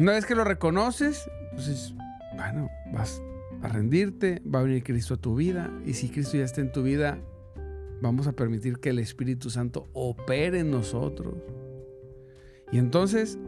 Una 0.00 0.12
vez 0.12 0.26
que 0.26 0.34
lo 0.34 0.42
reconoces, 0.42 1.30
entonces, 1.50 1.94
bueno, 2.40 2.70
vas 2.92 3.22
a 3.62 3.68
rendirte, 3.68 4.42
va 4.42 4.60
a 4.60 4.62
venir 4.62 4.82
Cristo 4.82 5.14
a 5.14 5.16
tu 5.18 5.34
vida 5.34 5.70
y 5.84 5.92
si 5.92 6.08
Cristo 6.08 6.38
ya 6.38 6.44
está 6.44 6.62
en 6.62 6.72
tu 6.72 6.82
vida, 6.82 7.18
vamos 8.00 8.26
a 8.26 8.32
permitir 8.32 8.78
que 8.78 8.90
el 8.90 8.98
Espíritu 8.98 9.50
Santo 9.50 9.88
opere 9.92 10.60
en 10.60 10.70
nosotros. 10.70 11.34
Y 12.72 12.78
entonces 12.78 13.38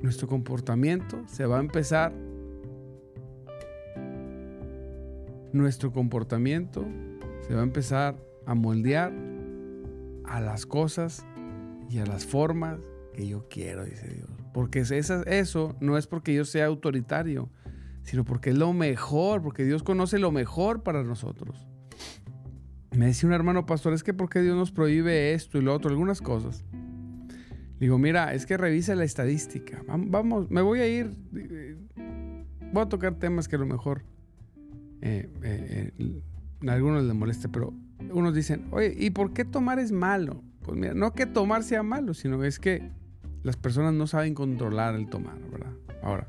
nuestro 0.00 0.28
comportamiento 0.28 1.24
se 1.26 1.44
va 1.44 1.56
a 1.56 1.60
empezar, 1.60 2.12
nuestro 5.52 5.92
comportamiento 5.92 6.86
se 7.48 7.54
va 7.54 7.60
a 7.60 7.64
empezar 7.64 8.16
a 8.46 8.54
moldear 8.54 9.12
a 10.24 10.40
las 10.40 10.66
cosas 10.66 11.26
y 11.88 11.98
a 11.98 12.06
las 12.06 12.24
formas 12.24 12.78
que 13.12 13.26
yo 13.26 13.48
quiero, 13.48 13.84
dice 13.84 14.06
Dios. 14.06 14.30
Porque 14.54 14.80
eso 14.80 15.76
no 15.80 15.98
es 15.98 16.06
porque 16.06 16.32
yo 16.32 16.44
sea 16.44 16.66
autoritario, 16.66 17.50
sino 18.10 18.24
porque 18.24 18.50
es 18.50 18.58
lo 18.58 18.72
mejor, 18.72 19.40
porque 19.40 19.64
Dios 19.64 19.84
conoce 19.84 20.18
lo 20.18 20.32
mejor 20.32 20.82
para 20.82 21.04
nosotros. 21.04 21.68
Me 22.90 23.06
decía 23.06 23.28
un 23.28 23.32
hermano 23.32 23.66
pastor, 23.66 23.92
es 23.92 24.02
que 24.02 24.12
porque 24.12 24.42
Dios 24.42 24.56
nos 24.56 24.72
prohíbe 24.72 25.32
esto 25.32 25.58
y 25.58 25.60
lo 25.60 25.72
otro, 25.72 25.90
algunas 25.90 26.20
cosas. 26.20 26.64
Digo, 27.78 27.98
mira, 27.98 28.34
es 28.34 28.46
que 28.46 28.56
revisa 28.56 28.96
la 28.96 29.04
estadística. 29.04 29.84
Vamos, 29.86 30.50
me 30.50 30.60
voy 30.60 30.80
a 30.80 30.88
ir. 30.88 31.16
Eh, 31.36 31.76
voy 32.72 32.82
a 32.82 32.88
tocar 32.88 33.14
temas 33.14 33.46
que 33.46 33.54
a 33.54 33.60
lo 33.60 33.66
mejor 33.66 34.02
eh, 35.02 35.30
eh, 35.44 35.92
a 36.66 36.72
algunos 36.72 37.04
les 37.04 37.14
moleste, 37.14 37.48
pero 37.48 37.72
unos 38.10 38.34
dicen, 38.34 38.66
oye, 38.72 38.92
¿y 38.98 39.10
por 39.10 39.32
qué 39.32 39.44
tomar 39.44 39.78
es 39.78 39.92
malo? 39.92 40.42
Pues 40.62 40.76
mira, 40.76 40.94
no 40.94 41.12
que 41.12 41.26
tomar 41.26 41.62
sea 41.62 41.84
malo, 41.84 42.12
sino 42.14 42.42
es 42.42 42.58
que 42.58 42.90
las 43.44 43.56
personas 43.56 43.94
no 43.94 44.08
saben 44.08 44.34
controlar 44.34 44.96
el 44.96 45.08
tomar, 45.08 45.38
¿verdad? 45.48 45.72
Ahora, 46.02 46.26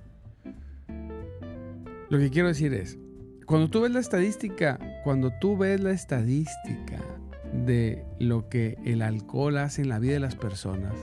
lo 2.11 2.19
que 2.19 2.29
quiero 2.29 2.49
decir 2.49 2.73
es, 2.73 2.99
cuando 3.45 3.69
tú 3.69 3.79
ves 3.79 3.91
la 3.91 4.01
estadística, 4.01 4.77
cuando 5.05 5.31
tú 5.39 5.55
ves 5.57 5.79
la 5.79 5.91
estadística 5.91 6.99
de 7.65 8.03
lo 8.19 8.49
que 8.49 8.77
el 8.83 9.01
alcohol 9.01 9.57
hace 9.57 9.83
en 9.83 9.87
la 9.87 9.97
vida 9.97 10.15
de 10.15 10.19
las 10.19 10.35
personas, 10.35 10.93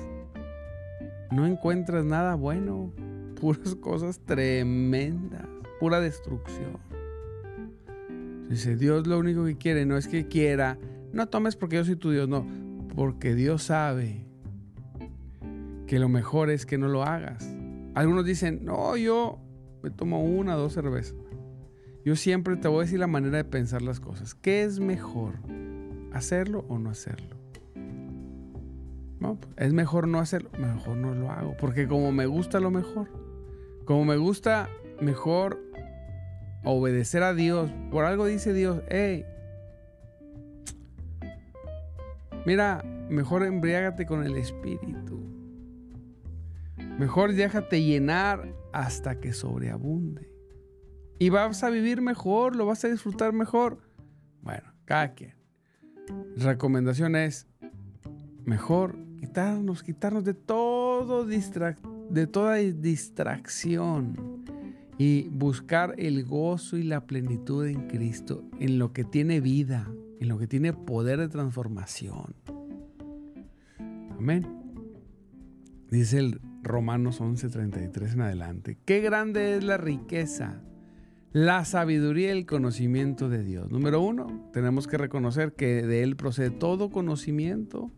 no 1.31 1.47
encuentras 1.47 2.05
nada 2.05 2.35
bueno, 2.35 2.93
puras 3.41 3.75
cosas 3.77 4.21
tremendas, 4.27 5.47
pura 5.81 5.99
destrucción. 5.99 6.77
Dice, 8.51 8.77
Dios 8.77 9.07
lo 9.07 9.19
único 9.19 9.47
que 9.47 9.57
quiere 9.57 9.87
no 9.87 9.97
es 9.97 10.09
que 10.09 10.27
quiera, 10.27 10.77
no 11.15 11.27
tomes 11.27 11.57
porque 11.57 11.77
yo 11.77 11.87
soy 11.87 11.97
tu 11.97 12.11
Dios, 12.11 12.29
no, 12.29 12.47
porque 12.95 13.35
Dios 13.35 13.63
sabe 13.63 14.27
que 15.87 15.99
lo 15.99 16.11
mejor 16.11 16.51
es 16.51 16.67
que 16.67 16.77
no 16.77 16.89
lo 16.89 17.03
hagas. 17.03 17.51
Algunos 17.95 18.27
dicen, 18.27 18.63
no, 18.63 18.95
yo 18.99 19.48
me 19.83 19.91
tomo 19.91 20.23
una 20.23 20.57
o 20.57 20.59
dos 20.59 20.75
cervezas. 20.75 21.17
Yo 22.05 22.17
siempre 22.17 22.57
te 22.57 22.69
voy 22.69 22.79
a 22.79 22.85
decir 22.85 22.99
la 22.99 23.07
manera 23.07 23.37
de 23.37 23.45
pensar 23.45 23.83
las 23.83 24.01
cosas. 24.01 24.35
¿Qué 24.35 24.63
es 24.63 24.81
mejor? 24.81 25.35
¿Hacerlo 26.13 26.65
o 26.69 26.79
no 26.79 26.91
hacerlo? 26.91 27.37
No, 29.21 29.35
pues, 29.35 29.55
es 29.57 29.73
mejor 29.73 30.07
no 30.09 30.21
hacerlo, 30.21 30.51
mejor 30.59 30.97
no 30.97 31.15
lo 31.15 31.31
hago. 31.31 31.57
Porque 31.59 31.89
como 31.89 32.13
me 32.13 32.27
gusta 32.27 32.61
lo 32.61 32.71
mejor, 32.71 33.09
como 33.85 34.05
me 34.05 34.17
gusta 34.17 34.69
mejor 35.01 35.61
obedecer 36.65 37.23
a 37.23 37.35
Dios, 37.35 37.71
por 37.91 38.05
algo 38.05 38.27
dice 38.27 38.53
Dios, 38.53 38.81
hey, 38.89 39.25
mira, 42.47 42.85
mejor 43.09 43.43
embriágate 43.43 44.07
con 44.07 44.25
el 44.25 44.37
Espíritu. 44.37 45.38
Mejor 46.99 47.33
déjate 47.33 47.83
llenar 47.83 48.53
hasta 48.73 49.21
que 49.21 49.33
sobreabunde. 49.33 50.29
Y 51.21 51.31
vas 51.31 51.63
a 51.63 51.71
vivir 51.71 52.01
mejor, 52.01 52.57
lo 52.57 52.67
vas 52.67 52.85
a 52.85 52.89
disfrutar 52.89 53.33
mejor. 53.33 53.79
Bueno, 54.43 54.73
cada 54.85 55.15
quien. 55.15 55.35
Recomendación 56.37 57.15
es 57.17 57.47
mejor 58.45 58.97
quitarnos, 59.21 59.83
quitarnos 59.83 60.25
de 60.25 60.35
todo 60.35 61.25
de 61.25 62.27
toda 62.27 62.55
distracción 62.55 64.45
y 64.97 65.29
buscar 65.29 65.95
el 65.99 66.25
gozo 66.25 66.77
y 66.77 66.83
la 66.83 67.07
plenitud 67.07 67.67
en 67.67 67.87
Cristo, 67.87 68.43
en 68.59 68.79
lo 68.79 68.93
que 68.93 69.05
tiene 69.05 69.41
vida, 69.41 69.89
en 70.19 70.29
lo 70.29 70.39
que 70.39 70.49
tiene 70.49 70.73
poder 70.73 71.21
de 71.21 71.29
transformación. 71.29 72.35
Amén. 74.11 74.47
Dice 75.91 76.19
el 76.19 76.41
Romanos 76.69 77.21
11:33 77.21 78.13
en 78.13 78.21
adelante. 78.21 78.79
Qué 78.85 79.01
grande 79.01 79.57
es 79.57 79.65
la 79.65 79.77
riqueza, 79.77 80.63
la 81.33 81.65
sabiduría 81.65 82.29
y 82.29 82.39
el 82.39 82.47
conocimiento 82.47 83.29
de 83.29 83.43
Dios. 83.43 83.73
Número 83.73 84.01
uno, 84.01 84.49
tenemos 84.53 84.87
que 84.87 84.99
reconocer 84.99 85.55
que 85.55 85.83
de 85.83 86.03
Él 86.03 86.15
procede 86.15 86.51
todo 86.51 86.91
conocimiento, 86.91 87.91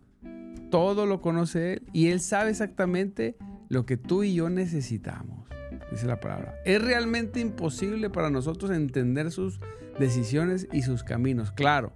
todo 0.71 1.05
lo 1.05 1.21
conoce 1.21 1.75
Él 1.75 1.83
y 1.93 2.09
Él 2.09 2.21
sabe 2.21 2.51
exactamente 2.51 3.37
lo 3.69 3.85
que 3.85 3.97
tú 3.97 4.23
y 4.23 4.35
yo 4.35 4.49
necesitamos, 4.49 5.49
dice 5.91 6.07
la 6.07 6.21
palabra. 6.21 6.55
Es 6.65 6.83
realmente 6.83 7.41
imposible 7.41 8.11
para 8.11 8.31
nosotros 8.31 8.71
entender 8.71 9.31
sus 9.31 9.61
decisiones 9.99 10.67
y 10.73 10.83
sus 10.83 11.05
caminos, 11.05 11.53
claro. 11.53 11.93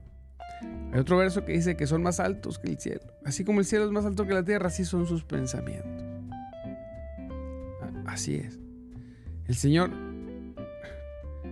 Hay 0.93 1.01
otro 1.01 1.17
verso 1.17 1.45
que 1.45 1.53
dice 1.53 1.77
que 1.77 1.89
son 1.89 2.03
más 2.03 2.21
altos 2.21 2.59
que 2.59 2.69
el 2.69 2.79
cielo. 2.79 3.03
Así 3.25 3.45
como 3.45 3.59
el 3.59 3.67
cielo 3.67 3.85
es 3.85 3.91
más 3.91 4.05
alto 4.05 4.27
que 4.27 4.35
la 4.35 4.45
tierra, 4.45 4.69
así 4.69 4.85
son 4.85 5.07
sus 5.07 5.25
pensamientos. 5.25 5.93
Así 8.07 8.37
es. 8.37 8.59
El 9.47 9.55
Señor, 9.55 9.90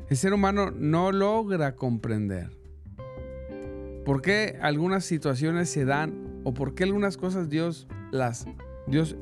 el 0.08 0.16
ser 0.16 0.32
humano 0.32 0.70
no 0.70 1.12
logra 1.12 1.74
comprender 1.74 2.50
por 4.04 4.22
qué 4.22 4.58
algunas 4.60 5.04
situaciones 5.04 5.70
se 5.70 5.84
dan 5.84 6.40
o 6.44 6.54
por 6.54 6.74
qué 6.74 6.84
algunas 6.84 7.16
cosas 7.16 7.48
Dios 7.48 7.86
las 8.10 8.46
Dios 8.86 9.16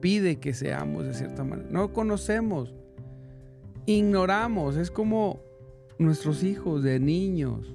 pide 0.00 0.36
que 0.36 0.54
seamos 0.54 1.04
de 1.04 1.14
cierta 1.14 1.44
manera. 1.44 1.68
No 1.70 1.92
conocemos, 1.92 2.74
ignoramos, 3.86 4.76
es 4.76 4.90
como 4.90 5.42
nuestros 5.98 6.42
hijos 6.42 6.82
de 6.82 7.00
niños. 7.00 7.74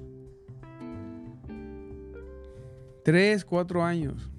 Tres, 3.04 3.44
cuatro 3.44 3.84
años. 3.84 4.30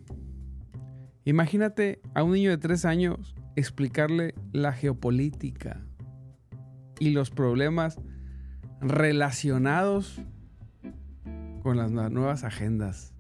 Imagínate 1.24 2.02
a 2.14 2.24
un 2.24 2.34
niño 2.34 2.50
de 2.50 2.58
tres 2.58 2.84
años 2.84 3.36
explicarle 3.58 4.36
la 4.54 4.72
geopolítica 4.72 5.82
y 7.00 7.10
los 7.10 7.32
problemas 7.32 8.00
relacionados 8.82 10.22
con 11.64 11.76
las 11.76 11.92
nuevas 11.92 12.44
agendas 12.44 13.16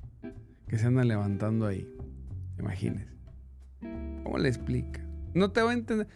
que 0.67 0.77
se 0.77 0.85
andan 0.85 1.07
levantando 1.07 1.65
ahí. 1.65 1.91
Imagínese. 2.59 3.17
¿Cómo 4.23 4.37
le 4.37 4.49
explica? 4.49 5.01
No 5.33 5.51
te 5.51 5.63
va 5.63 5.71
a 5.71 5.73
entender. 5.73 6.07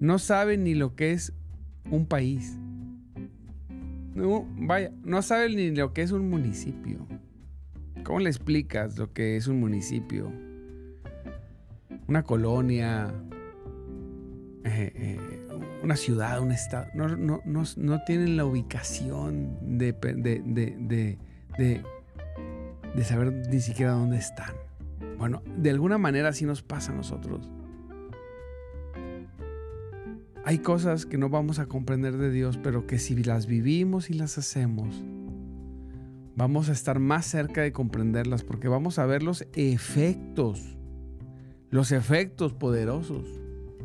No 0.00 0.18
sabe 0.18 0.56
ni 0.56 0.74
lo 0.74 0.96
que 0.96 1.12
es 1.12 1.34
un 1.90 2.06
país. 2.06 2.56
no, 4.14 4.46
vaya, 4.56 4.92
no 5.04 5.20
sabe 5.20 5.54
ni 5.54 5.76
lo 5.76 5.92
que 5.92 6.00
es 6.00 6.12
un 6.12 6.30
municipio. 6.30 7.06
¿Cómo 8.02 8.20
le 8.20 8.30
explicas 8.30 8.96
lo 8.96 9.12
que 9.12 9.36
es 9.36 9.46
un 9.46 9.60
municipio? 9.60 10.32
Una 12.06 12.22
colonia, 12.22 13.12
eh, 14.72 14.92
eh, 14.94 15.18
una 15.82 15.96
ciudad, 15.96 16.40
un 16.40 16.52
estado. 16.52 16.86
No, 16.94 18.04
tienen 18.06 18.36
la 18.36 18.44
ubicación 18.44 19.78
de, 19.78 19.92
de, 19.92 21.18
de 22.94 23.04
saber 23.04 23.32
ni 23.48 23.60
siquiera 23.60 23.92
dónde 23.92 24.18
están. 24.18 24.52
Bueno, 25.18 25.42
de 25.56 25.70
alguna 25.70 25.98
manera 25.98 26.28
así 26.28 26.44
nos 26.44 26.62
pasa 26.62 26.92
a 26.92 26.94
nosotros. 26.94 27.50
Hay 30.44 30.58
cosas 30.58 31.04
que 31.04 31.18
no 31.18 31.28
vamos 31.28 31.58
a 31.58 31.66
comprender 31.66 32.16
de 32.16 32.30
Dios, 32.30 32.58
pero 32.62 32.86
que 32.86 32.98
si 32.98 33.22
las 33.22 33.46
vivimos 33.46 34.08
y 34.08 34.14
las 34.14 34.38
hacemos, 34.38 35.04
vamos 36.36 36.68
a 36.68 36.72
estar 36.72 37.00
más 37.00 37.26
cerca 37.26 37.60
de 37.60 37.72
comprenderlas 37.72 38.44
porque 38.44 38.68
vamos 38.68 38.98
a 38.98 39.06
ver 39.06 39.22
los 39.22 39.46
efectos, 39.54 40.78
los 41.70 41.92
efectos 41.92 42.54
poderosos. 42.54 43.26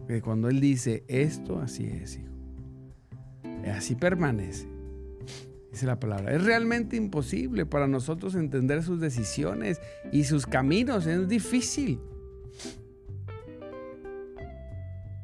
Que 0.08 0.22
cuando 0.22 0.50
Él 0.50 0.60
dice 0.60 1.04
esto, 1.08 1.60
así 1.60 1.86
es, 1.86 2.18
hijo. 2.18 2.34
Así 3.72 3.96
permanece. 3.96 4.68
Dice 5.72 5.86
la 5.86 6.00
palabra. 6.00 6.34
Es 6.34 6.44
realmente 6.44 6.96
imposible 6.96 7.66
para 7.66 7.88
nosotros 7.88 8.36
entender 8.36 8.84
sus 8.84 9.00
decisiones 9.00 9.82
y 10.12 10.26
sus 10.26 10.46
caminos. 10.46 11.08
Es 11.08 11.28
difícil. 11.28 12.00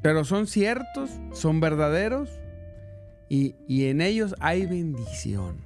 Pero 0.02 0.24
son 0.24 0.48
ciertos, 0.48 1.12
son 1.34 1.60
verdaderos 1.60 2.40
y, 3.30 3.54
en 3.86 4.02
ellos 4.02 4.34
hay 4.40 4.66
bendición. 4.66 5.58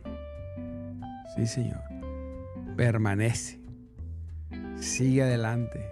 Sí, 1.36 1.46
Señor. 1.46 1.82
Permanece. 2.76 3.60
Sigue 4.76 5.24
adelante. 5.24 5.86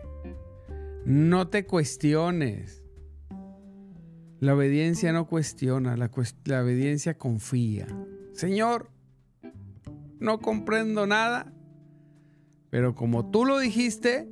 No 1.05 1.47
te 1.47 1.65
cuestiones. 1.65 2.80
La 4.41 4.55
obediencia 4.55 5.13
no 5.13 5.27
cuestiona, 5.27 5.95
la, 5.95 6.09
obediencia 6.63 7.15
confía. 7.15 7.85
Señor, 8.33 8.89
no 10.19 10.39
comprendo 10.39 11.05
nada, 11.05 11.53
pero 12.71 12.95
como 12.95 13.29
tú 13.29 13.45
lo 13.45 13.59
dijiste, 13.59 14.27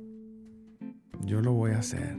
yo 1.24 1.42
lo 1.42 1.52
voy 1.52 1.70
a 1.70 1.78
hacer. 1.78 2.16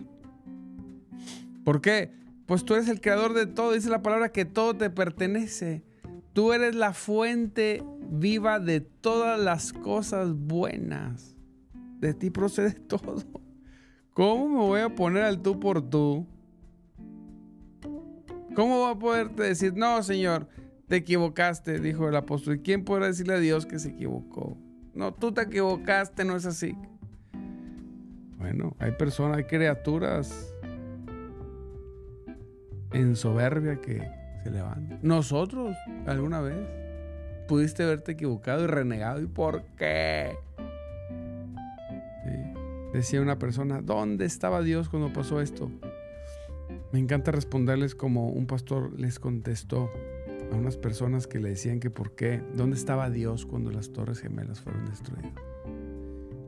¿Por 1.66 1.82
qué? 1.82 2.14
Pues 2.46 2.64
tú 2.64 2.76
eres 2.76 2.88
el 2.88 3.02
creador 3.02 3.34
de 3.34 3.46
todo. 3.46 3.74
Dice 3.74 3.90
la 3.90 4.02
palabra 4.02 4.32
que 4.32 4.46
todo 4.46 4.74
te 4.74 4.90
pertenece. 4.90 5.84
Tú 6.32 6.54
eres 6.54 6.76
la 6.76 6.94
fuente 6.94 7.84
viva 8.10 8.62
de 8.62 8.80
todas 8.80 9.38
las 9.38 9.74
cosas 9.74 10.34
buenas. 10.34 11.36
De 12.00 12.14
ti 12.14 12.30
procede 12.30 12.72
todo. 12.88 13.22
¿Cómo 14.14 14.48
me 14.48 14.60
voy 14.60 14.80
a 14.80 14.96
poner 14.96 15.24
al 15.24 15.42
tú 15.42 15.60
por 15.60 15.82
tú? 15.82 16.26
¿Cómo 18.56 18.80
voy 18.80 18.92
a 18.92 19.00
poderte 19.00 19.44
decir, 19.44 19.74
no, 19.76 20.04
Señor, 20.04 20.48
te 20.88 20.98
equivocaste? 20.98 21.80
Dijo 21.80 22.10
el 22.10 22.16
apóstol. 22.16 22.56
¿Y 22.56 22.60
quién 22.60 22.84
podrá 22.84 23.08
decirle 23.08 23.36
a 23.36 23.40
Dios 23.40 23.66
que 23.66 23.80
se 23.80 23.90
equivocó? 23.90 24.58
No, 24.94 25.14
tú 25.14 25.34
te 25.34 25.42
equivocaste, 25.42 26.26
no 26.26 26.36
es 26.36 26.46
así. 26.46 26.76
Bueno, 28.38 28.76
hay 28.80 28.92
personas, 28.94 29.38
hay 29.38 29.44
criaturas 29.46 30.54
en 32.92 33.16
soberbia 33.16 33.80
que 33.80 34.06
se 34.44 34.52
levanta. 34.52 35.00
Nosotros, 35.02 35.78
alguna 36.06 36.42
vez, 36.42 36.58
pudiste 37.48 37.84
haberte 37.84 38.14
equivocado 38.14 38.64
y 38.64 38.68
renegado. 38.68 39.22
¿Y 39.22 39.28
por 39.28 39.64
qué? 39.78 40.36
Decía 42.94 43.22
una 43.22 43.40
persona, 43.40 43.82
¿dónde 43.82 44.26
estaba 44.26 44.62
Dios 44.62 44.90
cuando 44.90 45.14
pasó 45.14 45.40
esto? 45.40 45.72
Me 46.92 47.00
encanta 47.00 47.32
responderles 47.32 47.96
como 47.96 48.30
un 48.30 48.48
pastor 48.48 49.00
les 49.00 49.20
contestó 49.20 49.90
a 50.52 50.56
unas 50.56 50.76
personas 50.76 51.26
que 51.26 51.40
le 51.40 51.50
decían 51.50 51.80
que 51.80 51.90
por 51.90 52.16
qué, 52.16 52.44
¿dónde 52.56 52.76
estaba 52.76 53.10
Dios 53.10 53.46
cuando 53.46 53.72
las 53.72 53.94
torres 53.94 54.20
gemelas 54.20 54.60
fueron 54.60 54.86
destruidas? 54.86 55.32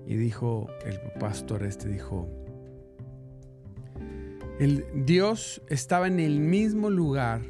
Y 0.05 0.15
dijo 0.15 0.67
el 0.85 0.99
pastor 1.19 1.63
este, 1.63 1.87
dijo, 1.87 2.27
el 4.59 4.85
Dios 5.05 5.61
estaba 5.69 6.07
en 6.07 6.19
el 6.19 6.39
mismo 6.39 6.89
lugar, 6.89 7.41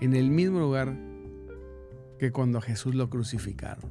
en 0.00 0.14
el 0.14 0.30
mismo 0.30 0.58
lugar 0.58 0.96
que 2.18 2.32
cuando 2.32 2.58
a 2.58 2.62
Jesús 2.62 2.94
lo 2.94 3.08
crucificaron. 3.08 3.90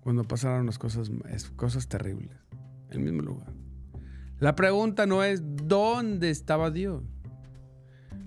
Cuando 0.00 0.24
pasaron 0.24 0.66
las 0.66 0.78
cosas, 0.78 1.10
cosas 1.56 1.88
terribles. 1.88 2.36
El 2.90 3.00
mismo 3.00 3.22
lugar. 3.22 3.52
La 4.40 4.56
pregunta 4.56 5.06
no 5.06 5.22
es 5.22 5.42
¿dónde 5.44 6.30
estaba 6.30 6.70
Dios? 6.70 7.04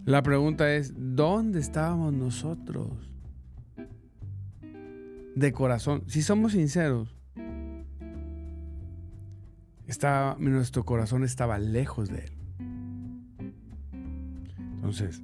La 0.06 0.22
pregunta 0.22 0.74
es 0.74 0.94
¿dónde 0.96 1.60
estábamos 1.60 2.14
nosotros? 2.14 2.90
De 5.36 5.52
corazón. 5.52 6.04
Si 6.08 6.22
somos 6.22 6.52
sinceros, 6.52 7.16
nuestro 10.40 10.86
corazón 10.86 11.24
estaba 11.24 11.58
lejos 11.58 12.10
de 12.10 12.20
Él. 12.20 12.32
Entonces, 14.76 15.22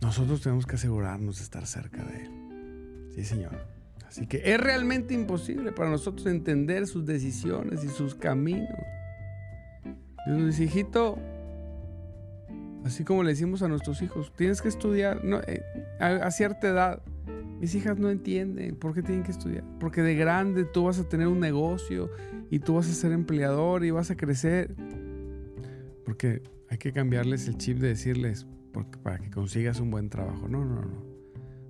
nosotros 0.00 0.40
tenemos 0.40 0.66
que 0.66 0.76
asegurarnos 0.76 1.38
de 1.38 1.42
estar 1.42 1.66
cerca 1.66 2.04
de 2.04 2.24
Él. 2.24 3.10
Sí, 3.14 3.24
Señor. 3.24 3.75
Así 4.16 4.26
que 4.26 4.40
es 4.42 4.58
realmente 4.58 5.12
imposible 5.12 5.72
para 5.72 5.90
nosotros 5.90 6.26
entender 6.26 6.86
sus 6.86 7.04
decisiones 7.04 7.84
y 7.84 7.88
sus 7.88 8.14
caminos. 8.14 8.78
Dios 10.24 10.38
nos 10.38 10.46
dice, 10.46 10.64
hijito, 10.64 11.18
así 12.86 13.04
como 13.04 13.22
le 13.22 13.30
decimos 13.30 13.60
a 13.60 13.68
nuestros 13.68 14.00
hijos, 14.00 14.32
tienes 14.34 14.62
que 14.62 14.68
estudiar 14.68 15.20
eh, 15.48 15.60
a, 16.00 16.30
cierta 16.30 16.68
edad. 16.68 17.02
Mis 17.60 17.74
hijas 17.74 17.98
no 17.98 18.08
entienden 18.08 18.76
por 18.76 18.94
qué 18.94 19.02
tienen 19.02 19.22
que 19.22 19.32
estudiar. 19.32 19.64
Porque 19.78 20.00
de 20.00 20.14
grande 20.14 20.64
tú 20.64 20.84
vas 20.84 20.98
a 20.98 21.06
tener 21.06 21.26
un 21.26 21.40
negocio 21.40 22.10
y 22.50 22.60
tú 22.60 22.76
vas 22.76 22.88
a 22.88 22.94
ser 22.94 23.12
empleador 23.12 23.84
y 23.84 23.90
vas 23.90 24.10
a 24.10 24.16
crecer. 24.16 24.74
Porque 26.06 26.42
hay 26.70 26.78
que 26.78 26.90
cambiarles 26.90 27.48
el 27.48 27.58
chip 27.58 27.80
de 27.80 27.88
decirles 27.88 28.46
para 29.02 29.18
que 29.18 29.28
consigas 29.28 29.78
un 29.78 29.90
buen 29.90 30.08
trabajo. 30.08 30.48
No, 30.48 30.64
no, 30.64 30.80
no. 30.80 31.15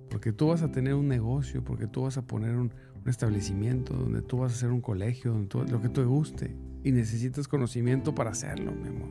Porque 0.09 0.31
tú 0.31 0.47
vas 0.47 0.61
a 0.61 0.71
tener 0.71 0.93
un 0.93 1.07
negocio, 1.07 1.63
porque 1.63 1.87
tú 1.87 2.03
vas 2.03 2.17
a 2.17 2.21
poner 2.25 2.55
un, 2.55 2.71
establecimiento 3.05 3.93
donde 3.93 4.21
tú 4.21 4.39
vas 4.39 4.51
a 4.51 4.55
hacer 4.55 4.69
un 4.69 4.81
colegio, 4.81 5.31
donde 5.31 5.71
lo 5.71 5.81
que 5.81 5.87
te 5.87 6.03
guste. 6.03 6.53
Y 6.83 6.91
necesitas 6.91 7.47
conocimiento 7.47 8.13
para 8.13 8.31
hacerlo, 8.31 8.73
mi 8.73 8.89
amor. 8.89 9.09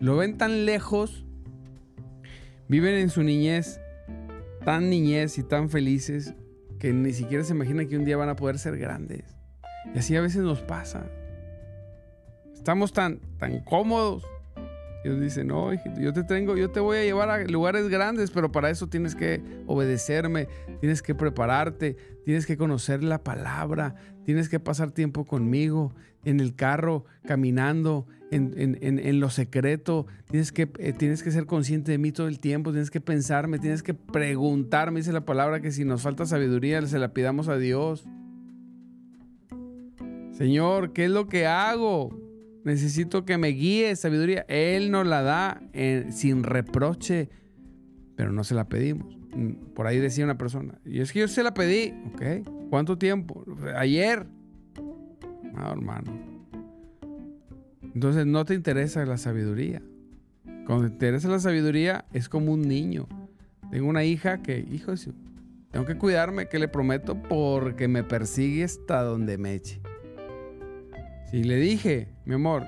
Lo 0.00 0.16
ven 0.16 0.36
tan 0.36 0.66
lejos, 0.66 1.24
viven 2.68 2.96
en 2.96 3.10
su 3.10 3.22
niñez, 3.22 3.80
tan 4.64 4.90
niñez 4.90 5.38
y 5.38 5.44
tan 5.44 5.70
felices, 5.70 6.34
que 6.78 6.92
ni 6.92 7.12
siquiera 7.12 7.44
se 7.44 7.54
imaginan 7.54 7.88
que 7.88 7.96
un 7.96 8.04
día 8.04 8.16
van 8.16 8.28
a 8.28 8.36
poder 8.36 8.58
ser 8.58 8.76
grandes. 8.76 9.36
Y 9.94 9.98
así 9.98 10.16
a 10.16 10.20
veces 10.20 10.42
nos 10.42 10.60
pasa. 10.62 11.06
Estamos 12.52 12.92
tan, 12.92 13.20
tan 13.38 13.60
cómodos. 13.60 14.24
Dios 15.06 15.20
dice, 15.20 15.44
no, 15.44 15.72
yo 15.72 16.12
te 16.12 16.24
tengo, 16.24 16.56
yo 16.56 16.72
te 16.72 16.80
voy 16.80 16.98
a 16.98 17.04
llevar 17.04 17.30
a 17.30 17.44
lugares 17.44 17.88
grandes, 17.88 18.32
pero 18.32 18.50
para 18.50 18.70
eso 18.70 18.88
tienes 18.88 19.14
que 19.14 19.40
obedecerme, 19.66 20.48
tienes 20.80 21.00
que 21.00 21.14
prepararte, 21.14 21.96
tienes 22.24 22.44
que 22.44 22.56
conocer 22.56 23.04
la 23.04 23.22
palabra, 23.22 23.94
tienes 24.24 24.48
que 24.48 24.58
pasar 24.58 24.90
tiempo 24.90 25.24
conmigo, 25.24 25.94
en 26.24 26.40
el 26.40 26.56
carro, 26.56 27.04
caminando, 27.24 28.08
en, 28.32 28.52
en, 28.82 29.20
lo 29.20 29.30
secreto, 29.30 30.08
tienes 30.28 30.50
que, 30.50 30.68
eh, 30.80 30.92
tienes 30.92 31.22
que 31.22 31.30
ser 31.30 31.46
consciente 31.46 31.92
de 31.92 31.98
mí 31.98 32.10
todo 32.10 32.26
el 32.26 32.40
tiempo, 32.40 32.72
tienes 32.72 32.90
que 32.90 33.00
pensarme, 33.00 33.60
tienes 33.60 33.84
que 33.84 33.94
preguntarme, 33.94 34.98
dice 34.98 35.12
la 35.12 35.24
palabra 35.24 35.60
que 35.60 35.70
si 35.70 35.84
nos 35.84 36.02
falta 36.02 36.26
sabiduría, 36.26 36.84
se 36.84 36.98
la 36.98 37.14
pidamos 37.14 37.46
a 37.46 37.58
Dios. 37.58 38.04
Señor, 40.32 40.92
¿qué 40.92 41.04
es 41.04 41.12
lo 41.12 41.28
que 41.28 41.46
hago? 41.46 42.25
Necesito 42.66 43.24
que 43.24 43.38
me 43.38 43.50
guíe 43.50 43.94
sabiduría. 43.94 44.44
Él 44.48 44.90
nos 44.90 45.06
la 45.06 45.22
da 45.22 45.62
sin 46.10 46.42
reproche, 46.42 47.28
pero 48.16 48.32
no 48.32 48.42
se 48.42 48.56
la 48.56 48.68
pedimos. 48.68 49.16
Mm, 49.36 49.72
por 49.72 49.86
ahí 49.86 50.00
decía 50.00 50.24
una 50.24 50.36
persona, 50.36 50.74
y 50.84 50.98
es 50.98 51.12
que 51.12 51.20
yo 51.20 51.28
se 51.28 51.44
la 51.44 51.54
pedí, 51.54 51.94
¿ok? 52.12 52.68
¿Cuánto 52.68 52.98
tiempo? 52.98 53.44
Ayer. 53.76 54.26
No, 55.54 55.70
hermano. 55.70 56.12
Entonces 57.94 58.26
no 58.26 58.44
te 58.44 58.54
interesa 58.54 59.06
la 59.06 59.16
sabiduría. 59.16 59.80
Cuando 60.66 60.88
te 60.88 60.94
interesa 60.94 61.28
la 61.28 61.38
sabiduría 61.38 62.04
es 62.12 62.28
como 62.28 62.52
un 62.52 62.62
niño. 62.62 63.06
Tengo 63.70 63.88
una 63.88 64.02
hija 64.02 64.42
que, 64.42 64.66
hijo, 64.72 64.92
tengo 65.70 65.86
que 65.86 65.98
cuidarme, 65.98 66.48
que 66.48 66.58
le 66.58 66.66
prometo, 66.66 67.22
porque 67.22 67.86
me 67.86 68.02
persigue 68.02 68.64
hasta 68.64 69.02
donde 69.02 69.38
me 69.38 69.54
eche. 69.54 69.80
Si 71.36 71.44
le 71.44 71.56
dije, 71.56 72.08
mi 72.24 72.32
amor, 72.32 72.64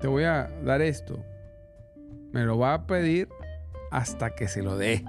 te 0.00 0.08
voy 0.08 0.24
a 0.24 0.50
dar 0.64 0.80
esto, 0.80 1.22
me 2.32 2.42
lo 2.46 2.56
va 2.56 2.72
a 2.72 2.86
pedir 2.86 3.28
hasta 3.90 4.34
que 4.34 4.48
se 4.48 4.62
lo 4.62 4.78
dé. 4.78 5.04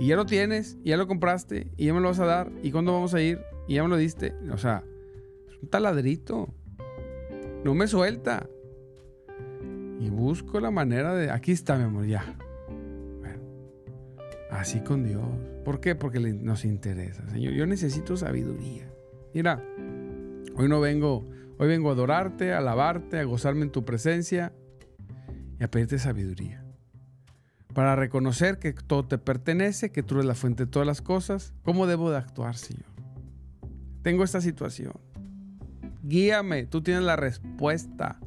Y 0.00 0.08
ya 0.08 0.16
lo 0.16 0.26
tienes, 0.26 0.76
y 0.82 0.88
ya 0.88 0.96
lo 0.96 1.06
compraste, 1.06 1.70
y 1.76 1.86
ya 1.86 1.94
me 1.94 2.00
lo 2.00 2.08
vas 2.08 2.18
a 2.18 2.26
dar, 2.26 2.50
y 2.64 2.72
cuándo 2.72 2.92
vamos 2.94 3.14
a 3.14 3.22
ir, 3.22 3.38
y 3.68 3.74
ya 3.74 3.84
me 3.84 3.88
lo 3.88 3.96
diste. 3.96 4.34
O 4.50 4.58
sea, 4.58 4.82
es 5.48 5.62
un 5.62 5.68
taladrito. 5.68 6.52
No 7.62 7.76
me 7.76 7.86
suelta. 7.86 8.48
Y 10.00 10.10
busco 10.10 10.58
la 10.58 10.72
manera 10.72 11.14
de. 11.14 11.30
Aquí 11.30 11.52
está, 11.52 11.78
mi 11.78 11.84
amor, 11.84 12.06
ya. 12.06 12.24
Bueno, 13.20 13.40
así 14.50 14.80
con 14.80 15.04
Dios. 15.04 15.22
¿Por 15.64 15.78
qué? 15.78 15.94
Porque 15.94 16.18
nos 16.18 16.64
interesa, 16.64 17.24
Señor. 17.30 17.52
Yo 17.52 17.66
necesito 17.66 18.16
sabiduría. 18.16 18.90
Mira, 19.32 19.62
hoy 20.56 20.68
no 20.68 20.80
vengo, 20.80 21.24
hoy 21.58 21.68
vengo 21.68 21.90
a 21.90 21.92
adorarte, 21.92 22.52
a 22.52 22.58
alabarte, 22.58 23.18
a 23.18 23.24
gozarme 23.24 23.62
en 23.62 23.70
tu 23.70 23.84
presencia 23.84 24.52
y 25.58 25.64
a 25.64 25.70
pedirte 25.70 25.98
sabiduría. 25.98 26.64
Para 27.74 27.94
reconocer 27.94 28.58
que 28.58 28.72
todo 28.72 29.06
te 29.06 29.18
pertenece, 29.18 29.92
que 29.92 30.02
tú 30.02 30.14
eres 30.14 30.26
la 30.26 30.34
fuente 30.34 30.64
de 30.64 30.70
todas 30.70 30.86
las 30.86 31.02
cosas. 31.02 31.52
¿Cómo 31.62 31.86
debo 31.86 32.10
de 32.10 32.16
actuar, 32.16 32.56
Señor? 32.56 32.86
Tengo 34.02 34.24
esta 34.24 34.40
situación. 34.40 34.94
Guíame, 36.02 36.66
tú 36.66 36.82
tienes 36.82 37.02
la 37.02 37.16
respuesta. 37.16 38.18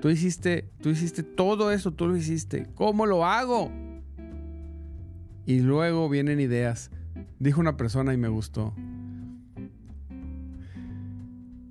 Tú 0.00 0.10
hiciste, 0.10 0.70
tú 0.80 0.90
hiciste 0.90 1.22
todo 1.22 1.72
eso, 1.72 1.92
tú 1.92 2.06
lo 2.06 2.16
hiciste. 2.16 2.68
¿Cómo 2.74 3.06
lo 3.06 3.24
hago? 3.24 3.70
Y 5.46 5.60
luego 5.60 6.08
vienen 6.08 6.38
ideas. 6.38 6.90
Dijo 7.38 7.60
una 7.60 7.76
persona 7.76 8.14
y 8.14 8.16
me 8.16 8.28
gustó. 8.28 8.74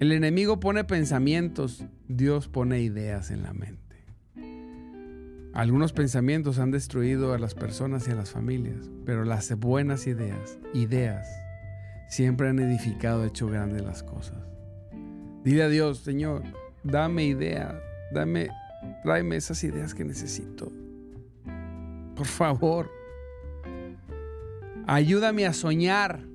El 0.01 0.11
enemigo 0.13 0.59
pone 0.59 0.83
pensamientos, 0.83 1.85
Dios 2.07 2.47
pone 2.47 2.81
ideas 2.81 3.29
en 3.29 3.43
la 3.43 3.53
mente. 3.53 4.03
Algunos 5.53 5.93
pensamientos 5.93 6.57
han 6.57 6.71
destruido 6.71 7.35
a 7.35 7.37
las 7.37 7.53
personas 7.53 8.07
y 8.07 8.11
a 8.11 8.15
las 8.15 8.31
familias, 8.31 8.89
pero 9.05 9.25
las 9.25 9.55
buenas 9.59 10.07
ideas, 10.07 10.57
ideas, 10.73 11.27
siempre 12.09 12.49
han 12.49 12.57
edificado, 12.57 13.25
hecho 13.25 13.45
grandes 13.45 13.83
las 13.83 14.01
cosas. 14.01 14.39
Dile 15.43 15.61
a 15.61 15.69
Dios, 15.69 15.99
Señor, 15.99 16.45
dame 16.81 17.25
idea, 17.25 17.79
dame, 18.11 18.49
tráeme 19.03 19.35
esas 19.35 19.63
ideas 19.63 19.93
que 19.93 20.03
necesito. 20.03 20.71
Por 22.15 22.25
favor, 22.25 22.89
ayúdame 24.87 25.45
a 25.45 25.53
soñar 25.53 26.30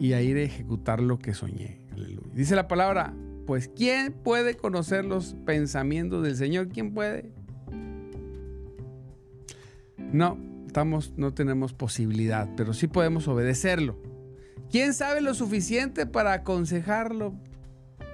y 0.00 0.14
a 0.14 0.22
ir 0.22 0.38
a 0.38 0.42
ejecutar 0.42 1.00
lo 1.00 1.18
que 1.18 1.34
soñé. 1.34 1.78
Dice 2.34 2.56
la 2.56 2.66
palabra, 2.66 3.14
pues 3.46 3.68
¿quién 3.68 4.12
puede 4.12 4.56
conocer 4.56 5.04
los 5.04 5.36
pensamientos 5.44 6.24
del 6.24 6.36
Señor? 6.36 6.68
¿Quién 6.68 6.94
puede? 6.94 7.30
No, 9.98 10.38
estamos, 10.66 11.12
no 11.16 11.34
tenemos 11.34 11.74
posibilidad, 11.74 12.48
pero 12.56 12.72
sí 12.72 12.88
podemos 12.88 13.28
obedecerlo. 13.28 14.00
¿Quién 14.70 14.94
sabe 14.94 15.20
lo 15.20 15.34
suficiente 15.34 16.06
para 16.06 16.32
aconsejarlo? 16.32 17.34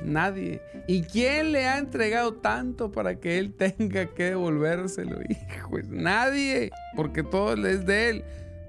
Nadie. 0.02 0.60
¿Y 0.88 1.02
quién 1.02 1.52
le 1.52 1.66
ha 1.66 1.78
entregado 1.78 2.34
tanto 2.34 2.90
para 2.90 3.20
que 3.20 3.38
él 3.38 3.54
tenga 3.58 4.12
que 4.12 4.24
devolvérselo? 4.24 5.20
Hijo, 5.28 5.78
nadie, 5.88 6.70
porque 6.96 7.22
todo 7.22 7.54
es 7.66 7.86
de 7.86 8.10
él. 8.10 8.24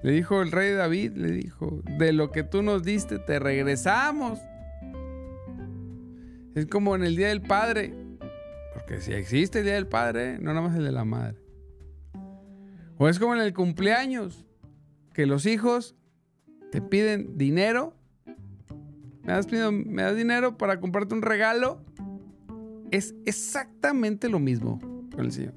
Le 0.08 0.14
dijo 0.14 0.40
el 0.40 0.50
rey 0.52 0.72
David, 0.72 1.12
le 1.16 1.32
dijo, 1.32 1.82
de 1.98 2.14
lo 2.14 2.32
que 2.32 2.42
tú 2.42 2.62
nos 2.62 2.82
diste 2.82 3.18
te 3.18 3.38
regresamos. 3.38 4.38
Es 6.54 6.64
como 6.64 6.96
en 6.96 7.04
el 7.04 7.14
Día 7.14 7.28
del 7.28 7.42
Padre, 7.42 7.92
porque 8.72 9.02
si 9.02 9.12
existe 9.12 9.58
el 9.58 9.66
Día 9.66 9.74
del 9.74 9.86
Padre, 9.86 10.38
no 10.38 10.54
nada 10.54 10.66
más 10.66 10.74
el 10.78 10.84
de 10.84 10.92
la 10.92 11.04
madre. 11.04 11.36
O 12.96 13.06
es 13.10 13.18
como 13.18 13.34
en 13.34 13.42
el 13.42 13.52
cumpleaños, 13.52 14.46
que 15.12 15.26
los 15.26 15.44
hijos 15.44 15.94
te 16.72 16.80
piden 16.80 17.36
dinero. 17.36 17.94
¿Me 19.24 19.34
das, 19.34 19.46
¿Me 19.52 20.04
das 20.04 20.16
dinero 20.16 20.56
para 20.56 20.80
comprarte 20.80 21.14
un 21.14 21.20
regalo? 21.20 21.84
Es 22.90 23.14
exactamente 23.26 24.30
lo 24.30 24.38
mismo 24.38 24.80
con 25.14 25.26
el 25.26 25.32
Señor. 25.32 25.52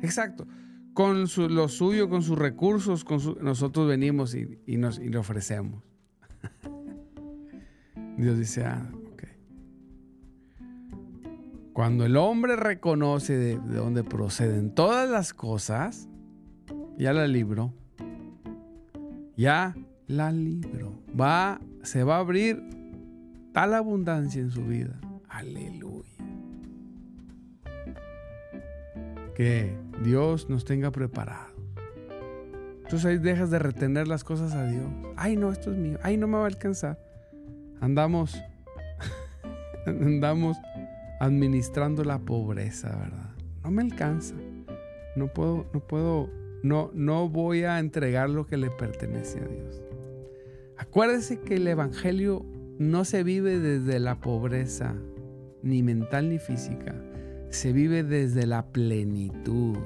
Exacto 0.00 0.46
con 0.94 1.26
lo 1.54 1.68
suyo, 1.68 2.08
con 2.08 2.22
sus 2.22 2.38
recursos, 2.38 3.04
con 3.04 3.20
nosotros 3.40 3.88
venimos 3.88 4.34
y, 4.34 4.76
nos, 4.76 4.98
le 4.98 5.16
ofrecemos. 5.16 5.82
Dios 8.16 8.38
dice, 8.38 8.64
ah, 8.64 8.90
ok. 9.12 9.24
Cuando 11.72 12.04
el 12.04 12.16
hombre 12.16 12.56
reconoce 12.56 13.36
de, 13.36 13.56
dónde 13.56 14.04
proceden 14.04 14.74
todas 14.74 15.08
las 15.08 15.32
cosas, 15.32 16.08
ya 16.98 17.12
la 17.12 17.26
libro, 17.26 17.72
ya 19.36 19.74
la 20.06 20.32
libro, 20.32 21.00
va, 21.18 21.60
se 21.82 22.04
va 22.04 22.16
a 22.16 22.20
abrir 22.20 22.62
tal 23.52 23.74
abundancia 23.74 24.40
en 24.40 24.50
su 24.50 24.64
vida. 24.64 25.00
Aleluya. 25.28 26.19
Que 29.40 29.74
Dios 30.04 30.50
nos 30.50 30.66
tenga 30.66 30.90
preparados. 30.90 31.54
Entonces 32.82 33.06
ahí 33.06 33.16
dejas 33.16 33.50
de 33.50 33.58
retener 33.58 34.06
las 34.06 34.22
cosas 34.22 34.52
a 34.52 34.66
Dios. 34.66 34.84
Ay, 35.16 35.34
no, 35.36 35.50
esto 35.50 35.72
es 35.72 35.78
mío. 35.78 35.98
Ay, 36.02 36.18
no 36.18 36.26
me 36.26 36.36
va 36.36 36.42
a 36.42 36.46
alcanzar. 36.46 36.98
Andamos, 37.80 38.38
andamos 39.86 40.58
administrando 41.20 42.04
la 42.04 42.18
pobreza, 42.18 42.94
¿verdad? 42.94 43.30
No 43.64 43.70
me 43.70 43.80
alcanza. 43.80 44.34
No 45.16 45.28
puedo, 45.28 45.64
no 45.72 45.80
puedo, 45.86 46.28
no, 46.62 46.90
no 46.92 47.30
voy 47.30 47.62
a 47.62 47.78
entregar 47.78 48.28
lo 48.28 48.46
que 48.46 48.58
le 48.58 48.68
pertenece 48.70 49.40
a 49.40 49.46
Dios. 49.46 49.80
Acuérdese 50.76 51.40
que 51.40 51.54
el 51.54 51.66
Evangelio 51.66 52.44
no 52.78 53.06
se 53.06 53.22
vive 53.22 53.58
desde 53.58 54.00
la 54.00 54.20
pobreza, 54.20 54.96
ni 55.62 55.82
mental 55.82 56.28
ni 56.28 56.38
física 56.38 56.94
se 57.50 57.72
vive 57.72 58.02
desde 58.02 58.46
la 58.46 58.66
plenitud. 58.66 59.76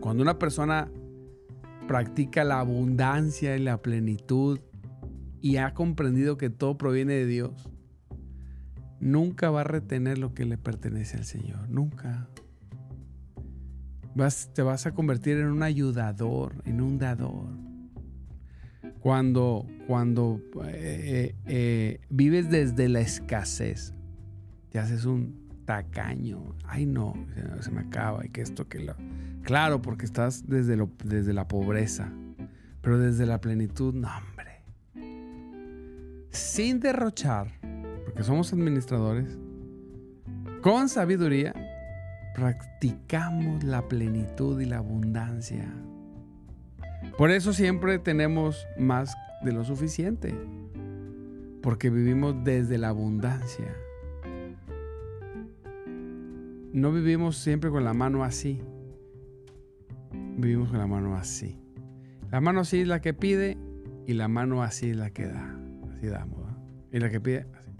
Cuando 0.00 0.22
una 0.22 0.38
persona 0.38 0.90
practica 1.86 2.44
la 2.44 2.60
abundancia 2.60 3.56
y 3.56 3.60
la 3.60 3.82
plenitud 3.82 4.60
y 5.40 5.56
ha 5.56 5.74
comprendido 5.74 6.36
que 6.36 6.48
todo 6.48 6.78
proviene 6.78 7.14
de 7.14 7.26
Dios, 7.26 7.68
nunca 9.00 9.50
va 9.50 9.62
a 9.62 9.64
retener 9.64 10.18
lo 10.18 10.32
que 10.32 10.44
le 10.44 10.58
pertenece 10.58 11.18
al 11.18 11.24
Señor. 11.24 11.68
Nunca. 11.68 12.28
te 14.54 14.62
vas 14.62 14.86
a 14.86 14.92
convertir 14.92 15.38
en 15.38 15.48
un 15.48 15.62
ayudador, 15.62 16.62
en 16.64 16.80
un 16.80 16.98
dador. 16.98 17.48
Cuando, 19.00 19.66
cuando 19.88 20.40
eh, 20.64 21.34
eh, 21.34 21.34
eh, 21.46 22.00
vives 22.08 22.48
desde 22.50 22.88
la 22.88 23.00
escasez, 23.00 23.94
te 24.72 24.78
haces 24.78 25.04
un 25.04 25.62
tacaño. 25.66 26.56
Ay, 26.64 26.86
no, 26.86 27.12
se 27.60 27.70
me 27.70 27.82
acaba 27.82 28.24
y 28.24 28.30
que 28.30 28.40
esto, 28.40 28.68
que 28.68 28.80
lo. 28.80 28.96
Claro, 29.42 29.82
porque 29.82 30.06
estás 30.06 30.48
desde, 30.48 30.76
lo, 30.76 30.90
desde 31.04 31.34
la 31.34 31.46
pobreza, 31.46 32.10
pero 32.80 32.98
desde 32.98 33.26
la 33.26 33.38
plenitud, 33.40 33.94
no, 33.94 34.08
hombre. 34.08 34.62
Sin 36.30 36.80
derrochar, 36.80 37.48
porque 38.06 38.22
somos 38.22 38.50
administradores, 38.54 39.36
con 40.62 40.88
sabiduría, 40.88 41.52
practicamos 42.34 43.62
la 43.62 43.86
plenitud 43.88 44.58
y 44.58 44.64
la 44.64 44.78
abundancia. 44.78 45.70
Por 47.18 47.30
eso 47.30 47.52
siempre 47.52 47.98
tenemos 47.98 48.66
más 48.78 49.14
de 49.44 49.52
lo 49.52 49.64
suficiente, 49.64 50.34
porque 51.60 51.90
vivimos 51.90 52.42
desde 52.42 52.78
la 52.78 52.88
abundancia 52.88 53.68
no 56.72 56.90
vivimos 56.90 57.36
siempre 57.36 57.70
con 57.70 57.84
la 57.84 57.92
mano 57.92 58.24
así. 58.24 58.60
Vivimos 60.36 60.70
con 60.70 60.78
la 60.78 60.86
mano 60.86 61.16
así. 61.16 61.58
La 62.30 62.40
mano 62.40 62.60
así 62.60 62.80
es 62.80 62.88
la 62.88 63.00
que 63.00 63.12
pide 63.12 63.58
y 64.06 64.14
la 64.14 64.28
mano 64.28 64.62
así 64.62 64.90
es 64.90 64.96
la 64.96 65.10
que 65.10 65.26
da. 65.26 65.58
Así 65.94 66.06
damos. 66.06 66.40
Y 66.90 66.98
la 66.98 67.10
que 67.10 67.20
pide 67.20 67.46
así. 67.54 67.70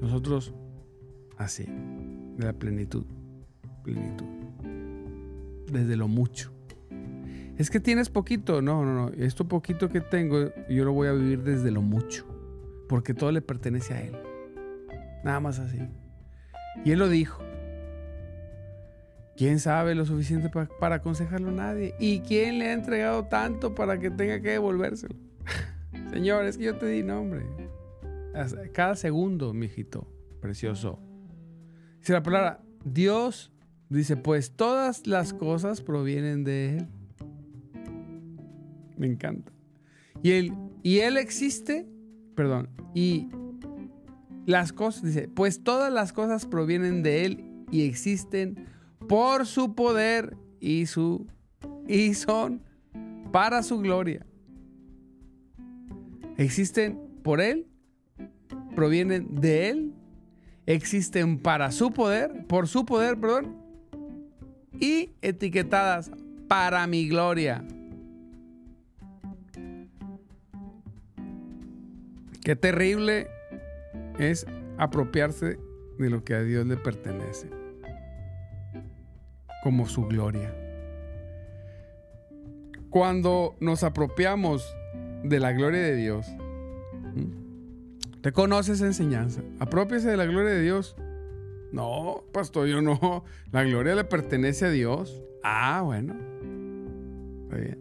Nosotros 0.00 0.52
así. 1.38 1.66
De 2.36 2.46
la 2.46 2.52
plenitud. 2.52 3.04
Plenitud. 3.84 4.26
Desde 5.70 5.96
lo 5.96 6.08
mucho. 6.08 6.52
Es 7.58 7.70
que 7.70 7.78
tienes 7.78 8.08
poquito. 8.08 8.60
No, 8.60 8.84
no, 8.84 8.94
no. 8.94 9.08
Esto 9.10 9.46
poquito 9.46 9.88
que 9.88 10.00
tengo, 10.00 10.50
yo 10.68 10.84
lo 10.84 10.92
voy 10.92 11.06
a 11.08 11.12
vivir 11.12 11.42
desde 11.44 11.70
lo 11.70 11.82
mucho. 11.82 12.26
Porque 12.88 13.14
todo 13.14 13.30
le 13.30 13.40
pertenece 13.40 13.94
a 13.94 14.02
Él. 14.02 14.16
Nada 15.22 15.38
más 15.38 15.60
así. 15.60 15.78
Y 16.84 16.90
Él 16.90 16.98
lo 16.98 17.08
dijo. 17.08 17.49
¿Quién 19.40 19.58
sabe 19.58 19.94
lo 19.94 20.04
suficiente 20.04 20.50
para, 20.50 20.96
aconsejarlo 20.96 21.48
a 21.48 21.52
nadie? 21.52 21.94
¿Y 21.98 22.20
quién 22.20 22.58
le 22.58 22.66
ha 22.66 22.72
entregado 22.74 23.24
tanto 23.24 23.74
para 23.74 23.98
que 23.98 24.10
tenga 24.10 24.42
que 24.42 24.50
devolvérselo? 24.50 25.14
Señor, 26.12 26.44
es 26.44 26.58
que 26.58 26.64
yo 26.64 26.76
te 26.76 26.84
di 26.84 27.02
nombre. 27.02 27.46
Cada 28.74 28.96
segundo, 28.96 29.54
mijito, 29.54 30.06
precioso. 30.42 30.98
Dice 32.00 32.12
la 32.12 32.22
palabra, 32.22 32.60
Dios 32.84 33.50
dice, 33.88 34.18
pues 34.18 34.50
todas 34.56 35.06
las 35.06 35.32
cosas 35.32 35.80
provienen 35.80 36.44
de 36.44 36.76
Él. 36.76 36.88
Me 38.98 39.06
encanta. 39.06 39.52
Y 40.22 40.32
Él, 40.32 40.52
y 40.82 40.98
él 40.98 41.16
existe, 41.16 41.88
perdón, 42.34 42.68
y 42.94 43.30
las 44.44 44.74
cosas, 44.74 45.02
dice, 45.02 45.28
pues 45.28 45.64
todas 45.64 45.90
las 45.90 46.12
cosas 46.12 46.44
provienen 46.44 47.02
de 47.02 47.24
Él 47.24 47.64
y 47.70 47.86
existen 47.88 48.66
por 49.08 49.46
su 49.46 49.74
poder 49.74 50.36
y 50.60 50.86
su 50.86 51.26
y 51.86 52.14
son 52.14 52.62
para 53.32 53.62
su 53.62 53.78
gloria. 53.80 54.24
Existen 56.36 56.98
por 57.22 57.40
Él, 57.40 57.66
provienen 58.74 59.34
de 59.40 59.70
Él, 59.70 59.94
existen 60.66 61.38
para 61.38 61.70
su 61.72 61.90
poder, 61.90 62.46
por 62.46 62.68
su 62.68 62.86
poder, 62.86 63.18
perdón, 63.18 63.56
y 64.78 65.10
etiquetadas 65.20 66.10
para 66.48 66.86
mi 66.86 67.08
gloria. 67.08 67.64
Qué 72.42 72.56
terrible 72.56 73.28
es 74.18 74.46
apropiarse 74.78 75.58
de 75.98 76.10
lo 76.10 76.24
que 76.24 76.34
a 76.34 76.42
Dios 76.42 76.66
le 76.66 76.76
pertenece, 76.76 77.50
como 79.62 79.86
su 79.86 80.06
gloria. 80.06 80.54
Cuando 82.90 83.54
nos 83.60 83.84
apropiamos 83.84 84.74
de 85.22 85.38
la 85.38 85.52
gloria 85.52 85.80
de 85.80 85.96
Dios, 85.96 86.26
te 88.20 88.32
conoces 88.32 88.80
enseñanza, 88.80 89.42
apropiese 89.58 90.10
de 90.10 90.16
la 90.16 90.26
gloria 90.26 90.50
de 90.50 90.62
Dios. 90.62 90.96
No, 91.72 92.24
pastor, 92.32 92.66
yo 92.66 92.82
no. 92.82 93.24
La 93.52 93.62
gloria 93.62 93.94
le 93.94 94.04
pertenece 94.04 94.66
a 94.66 94.70
Dios. 94.70 95.22
Ah, 95.42 95.82
bueno. 95.84 96.16
Está 97.44 97.56
bien. 97.56 97.78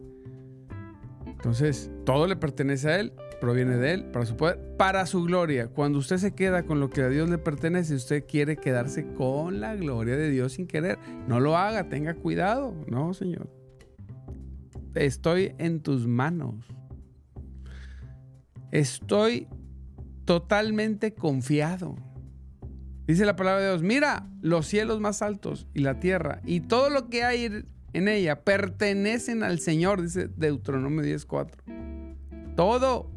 Entonces, 1.26 1.90
todo 2.06 2.28
le 2.28 2.36
pertenece 2.36 2.90
a 2.90 3.00
Él 3.00 3.14
proviene 3.40 3.78
de 3.78 3.94
Él, 3.94 4.06
para 4.06 4.26
su 4.26 4.36
poder, 4.36 4.60
para 4.78 5.06
su 5.06 5.24
gloria. 5.24 5.68
Cuando 5.68 6.00
usted 6.00 6.18
se 6.18 6.34
queda 6.34 6.64
con 6.64 6.80
lo 6.80 6.90
que 6.90 7.02
a 7.02 7.10
Dios 7.10 7.30
le 7.30 7.38
pertenece, 7.38 7.96
usted 7.96 8.26
quiere 8.28 8.58
quedarse 8.58 9.08
con 9.14 9.60
la 9.60 9.76
gloria 9.76 10.18
de 10.18 10.30
Dios 10.30 10.54
sin 10.54 10.68
querer. 10.68 11.00
No 11.28 11.40
lo 11.40 11.58
haga, 11.58 11.90
tenga 11.90 12.14
cuidado. 12.16 12.74
No, 12.88 13.14
Señor. 13.14 13.50
Estoy 14.96 15.54
en 15.58 15.82
tus 15.82 16.08
manos. 16.08 16.66
Estoy 18.72 19.48
totalmente 20.26 21.14
confiado. 21.14 21.96
Dice 23.08 23.26
la 23.26 23.36
palabra 23.36 23.62
de 23.62 23.70
Dios, 23.70 23.82
mira 23.82 24.28
los 24.42 24.68
cielos 24.68 25.00
más 25.00 25.24
altos 25.24 25.66
y 25.74 25.80
la 25.80 26.00
tierra 26.00 26.42
y 26.46 26.60
todo 26.60 26.92
lo 26.92 27.10
que 27.10 27.24
hay 27.24 27.66
en 27.94 28.08
ella 28.08 28.44
pertenecen 28.44 29.42
al 29.42 29.60
Señor, 29.60 30.04
dice 30.04 30.28
Deuteronomio 30.28 31.02
10.4. 31.02 32.56
Todo 32.56 33.10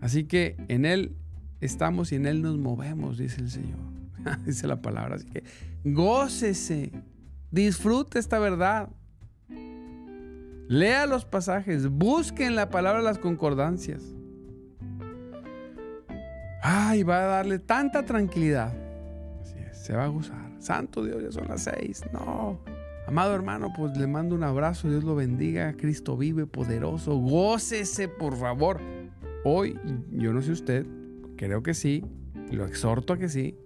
Así 0.00 0.24
que 0.24 0.56
en 0.68 0.84
Él 0.84 1.16
estamos 1.60 2.12
y 2.12 2.16
en 2.16 2.26
Él 2.26 2.42
nos 2.42 2.58
movemos, 2.58 3.18
dice 3.18 3.40
el 3.40 3.50
Señor. 3.50 3.78
dice 4.46 4.66
la 4.66 4.80
palabra. 4.80 5.16
Así 5.16 5.26
que 5.26 5.44
gócese, 5.84 6.92
disfrute 7.50 8.18
esta 8.18 8.38
verdad. 8.38 8.88
Lea 10.68 11.06
los 11.06 11.24
pasajes, 11.24 11.88
busque 11.88 12.44
en 12.44 12.54
la 12.54 12.68
palabra 12.68 13.00
las 13.00 13.18
concordancias. 13.18 14.02
Ay, 16.62 17.02
va 17.04 17.22
a 17.22 17.26
darle 17.26 17.58
tanta 17.58 18.04
tranquilidad. 18.04 18.74
Así 19.40 19.58
es, 19.58 19.78
se 19.78 19.94
va 19.94 20.04
a 20.04 20.08
gozar. 20.08 20.48
Santo 20.58 21.04
Dios, 21.04 21.22
ya 21.22 21.32
son 21.32 21.48
las 21.48 21.62
seis. 21.62 22.02
No. 22.12 22.58
Amado 23.06 23.34
hermano, 23.34 23.72
pues 23.74 23.96
le 23.96 24.06
mando 24.06 24.34
un 24.34 24.42
abrazo. 24.42 24.90
Dios 24.90 25.04
lo 25.04 25.14
bendiga. 25.14 25.72
Cristo 25.72 26.18
vive, 26.18 26.46
poderoso. 26.46 27.16
Gócese, 27.16 28.08
por 28.08 28.36
favor. 28.36 28.78
Hoy, 29.50 29.78
yo 30.10 30.34
no 30.34 30.42
sé 30.42 30.52
usted, 30.52 30.86
creo 31.36 31.62
que 31.62 31.72
sí, 31.72 32.04
lo 32.52 32.66
exhorto 32.66 33.14
a 33.14 33.16
que 33.16 33.30
sí. 33.30 33.56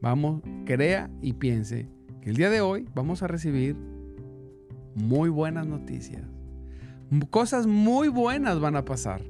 Vamos, 0.00 0.40
crea 0.64 1.10
y 1.20 1.32
piense 1.32 1.88
que 2.20 2.30
el 2.30 2.36
día 2.36 2.48
de 2.48 2.60
hoy 2.60 2.86
vamos 2.94 3.24
a 3.24 3.26
recibir 3.26 3.74
muy 4.94 5.28
buenas 5.28 5.66
noticias. 5.66 6.22
Cosas 7.30 7.66
muy 7.66 8.06
buenas 8.06 8.60
van 8.60 8.76
a 8.76 8.84
pasar. 8.84 9.20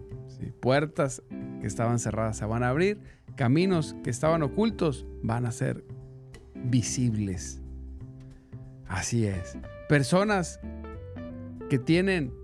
Puertas 0.61 1.23
que 1.63 1.67
estaban 1.67 1.99
cerradas 1.99 2.37
se 2.37 2.45
van 2.45 2.63
a 2.63 2.69
abrir. 2.69 3.01
Caminos 3.35 3.97
que 4.05 4.11
estaban 4.11 4.43
ocultos 4.43 5.07
van 5.23 5.47
a 5.47 5.51
ser 5.51 5.83
visibles. 6.57 7.63
Así 8.87 9.25
es. 9.25 9.57
Personas 9.89 10.61
que 11.71 11.79
tienen 11.79 12.35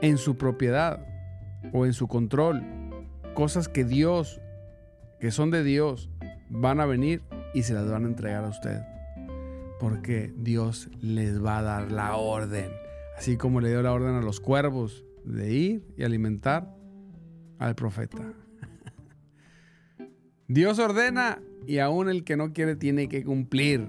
en 0.00 0.16
su 0.16 0.38
propiedad 0.38 1.15
o 1.72 1.86
en 1.86 1.92
su 1.92 2.08
control, 2.08 2.62
cosas 3.34 3.68
que 3.68 3.84
Dios, 3.84 4.40
que 5.20 5.30
son 5.30 5.50
de 5.50 5.62
Dios, 5.62 6.10
van 6.50 6.80
a 6.80 6.86
venir 6.86 7.22
y 7.54 7.62
se 7.62 7.74
las 7.74 7.90
van 7.90 8.04
a 8.04 8.08
entregar 8.08 8.44
a 8.44 8.48
usted. 8.48 8.82
Porque 9.78 10.32
Dios 10.36 10.88
les 11.00 11.44
va 11.44 11.58
a 11.58 11.62
dar 11.62 11.92
la 11.92 12.16
orden. 12.16 12.70
Así 13.16 13.36
como 13.36 13.60
le 13.60 13.68
dio 13.68 13.82
la 13.82 13.92
orden 13.92 14.14
a 14.14 14.22
los 14.22 14.40
cuervos 14.40 15.04
de 15.24 15.52
ir 15.52 15.94
y 15.96 16.04
alimentar 16.04 16.74
al 17.58 17.74
profeta. 17.74 18.32
Dios 20.48 20.78
ordena 20.78 21.40
y 21.66 21.78
aún 21.78 22.08
el 22.08 22.24
que 22.24 22.36
no 22.36 22.52
quiere 22.52 22.76
tiene 22.76 23.08
que 23.08 23.24
cumplir. 23.24 23.88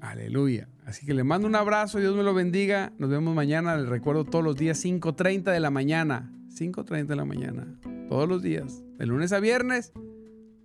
Aleluya. 0.00 0.68
Así 0.84 1.04
que 1.04 1.14
le 1.14 1.24
mando 1.24 1.48
un 1.48 1.56
abrazo, 1.56 1.98
Dios 1.98 2.14
me 2.14 2.22
lo 2.22 2.34
bendiga. 2.34 2.92
Nos 2.98 3.10
vemos 3.10 3.34
mañana, 3.34 3.76
les 3.76 3.88
recuerdo 3.88 4.24
todos 4.24 4.44
los 4.44 4.56
días 4.56 4.84
5.30 4.84 5.50
de 5.50 5.60
la 5.60 5.70
mañana. 5.70 6.32
5.30 6.56 7.06
de 7.06 7.16
la 7.16 7.24
mañana, 7.26 7.66
todos 8.08 8.26
los 8.28 8.42
días, 8.42 8.82
de 8.98 9.06
lunes 9.06 9.32
a 9.32 9.40
viernes, 9.40 9.92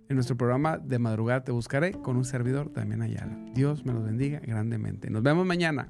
en 0.08 0.16
nuestro 0.16 0.36
programa 0.36 0.78
de 0.78 0.98
madrugada 0.98 1.44
te 1.44 1.52
buscaré 1.52 1.92
con 1.92 2.16
un 2.16 2.24
servidor 2.24 2.70
también 2.70 3.02
allá. 3.02 3.28
Dios 3.54 3.84
me 3.84 3.92
los 3.92 4.04
bendiga 4.04 4.40
grandemente. 4.40 5.10
Nos 5.10 5.22
vemos 5.22 5.46
mañana. 5.46 5.88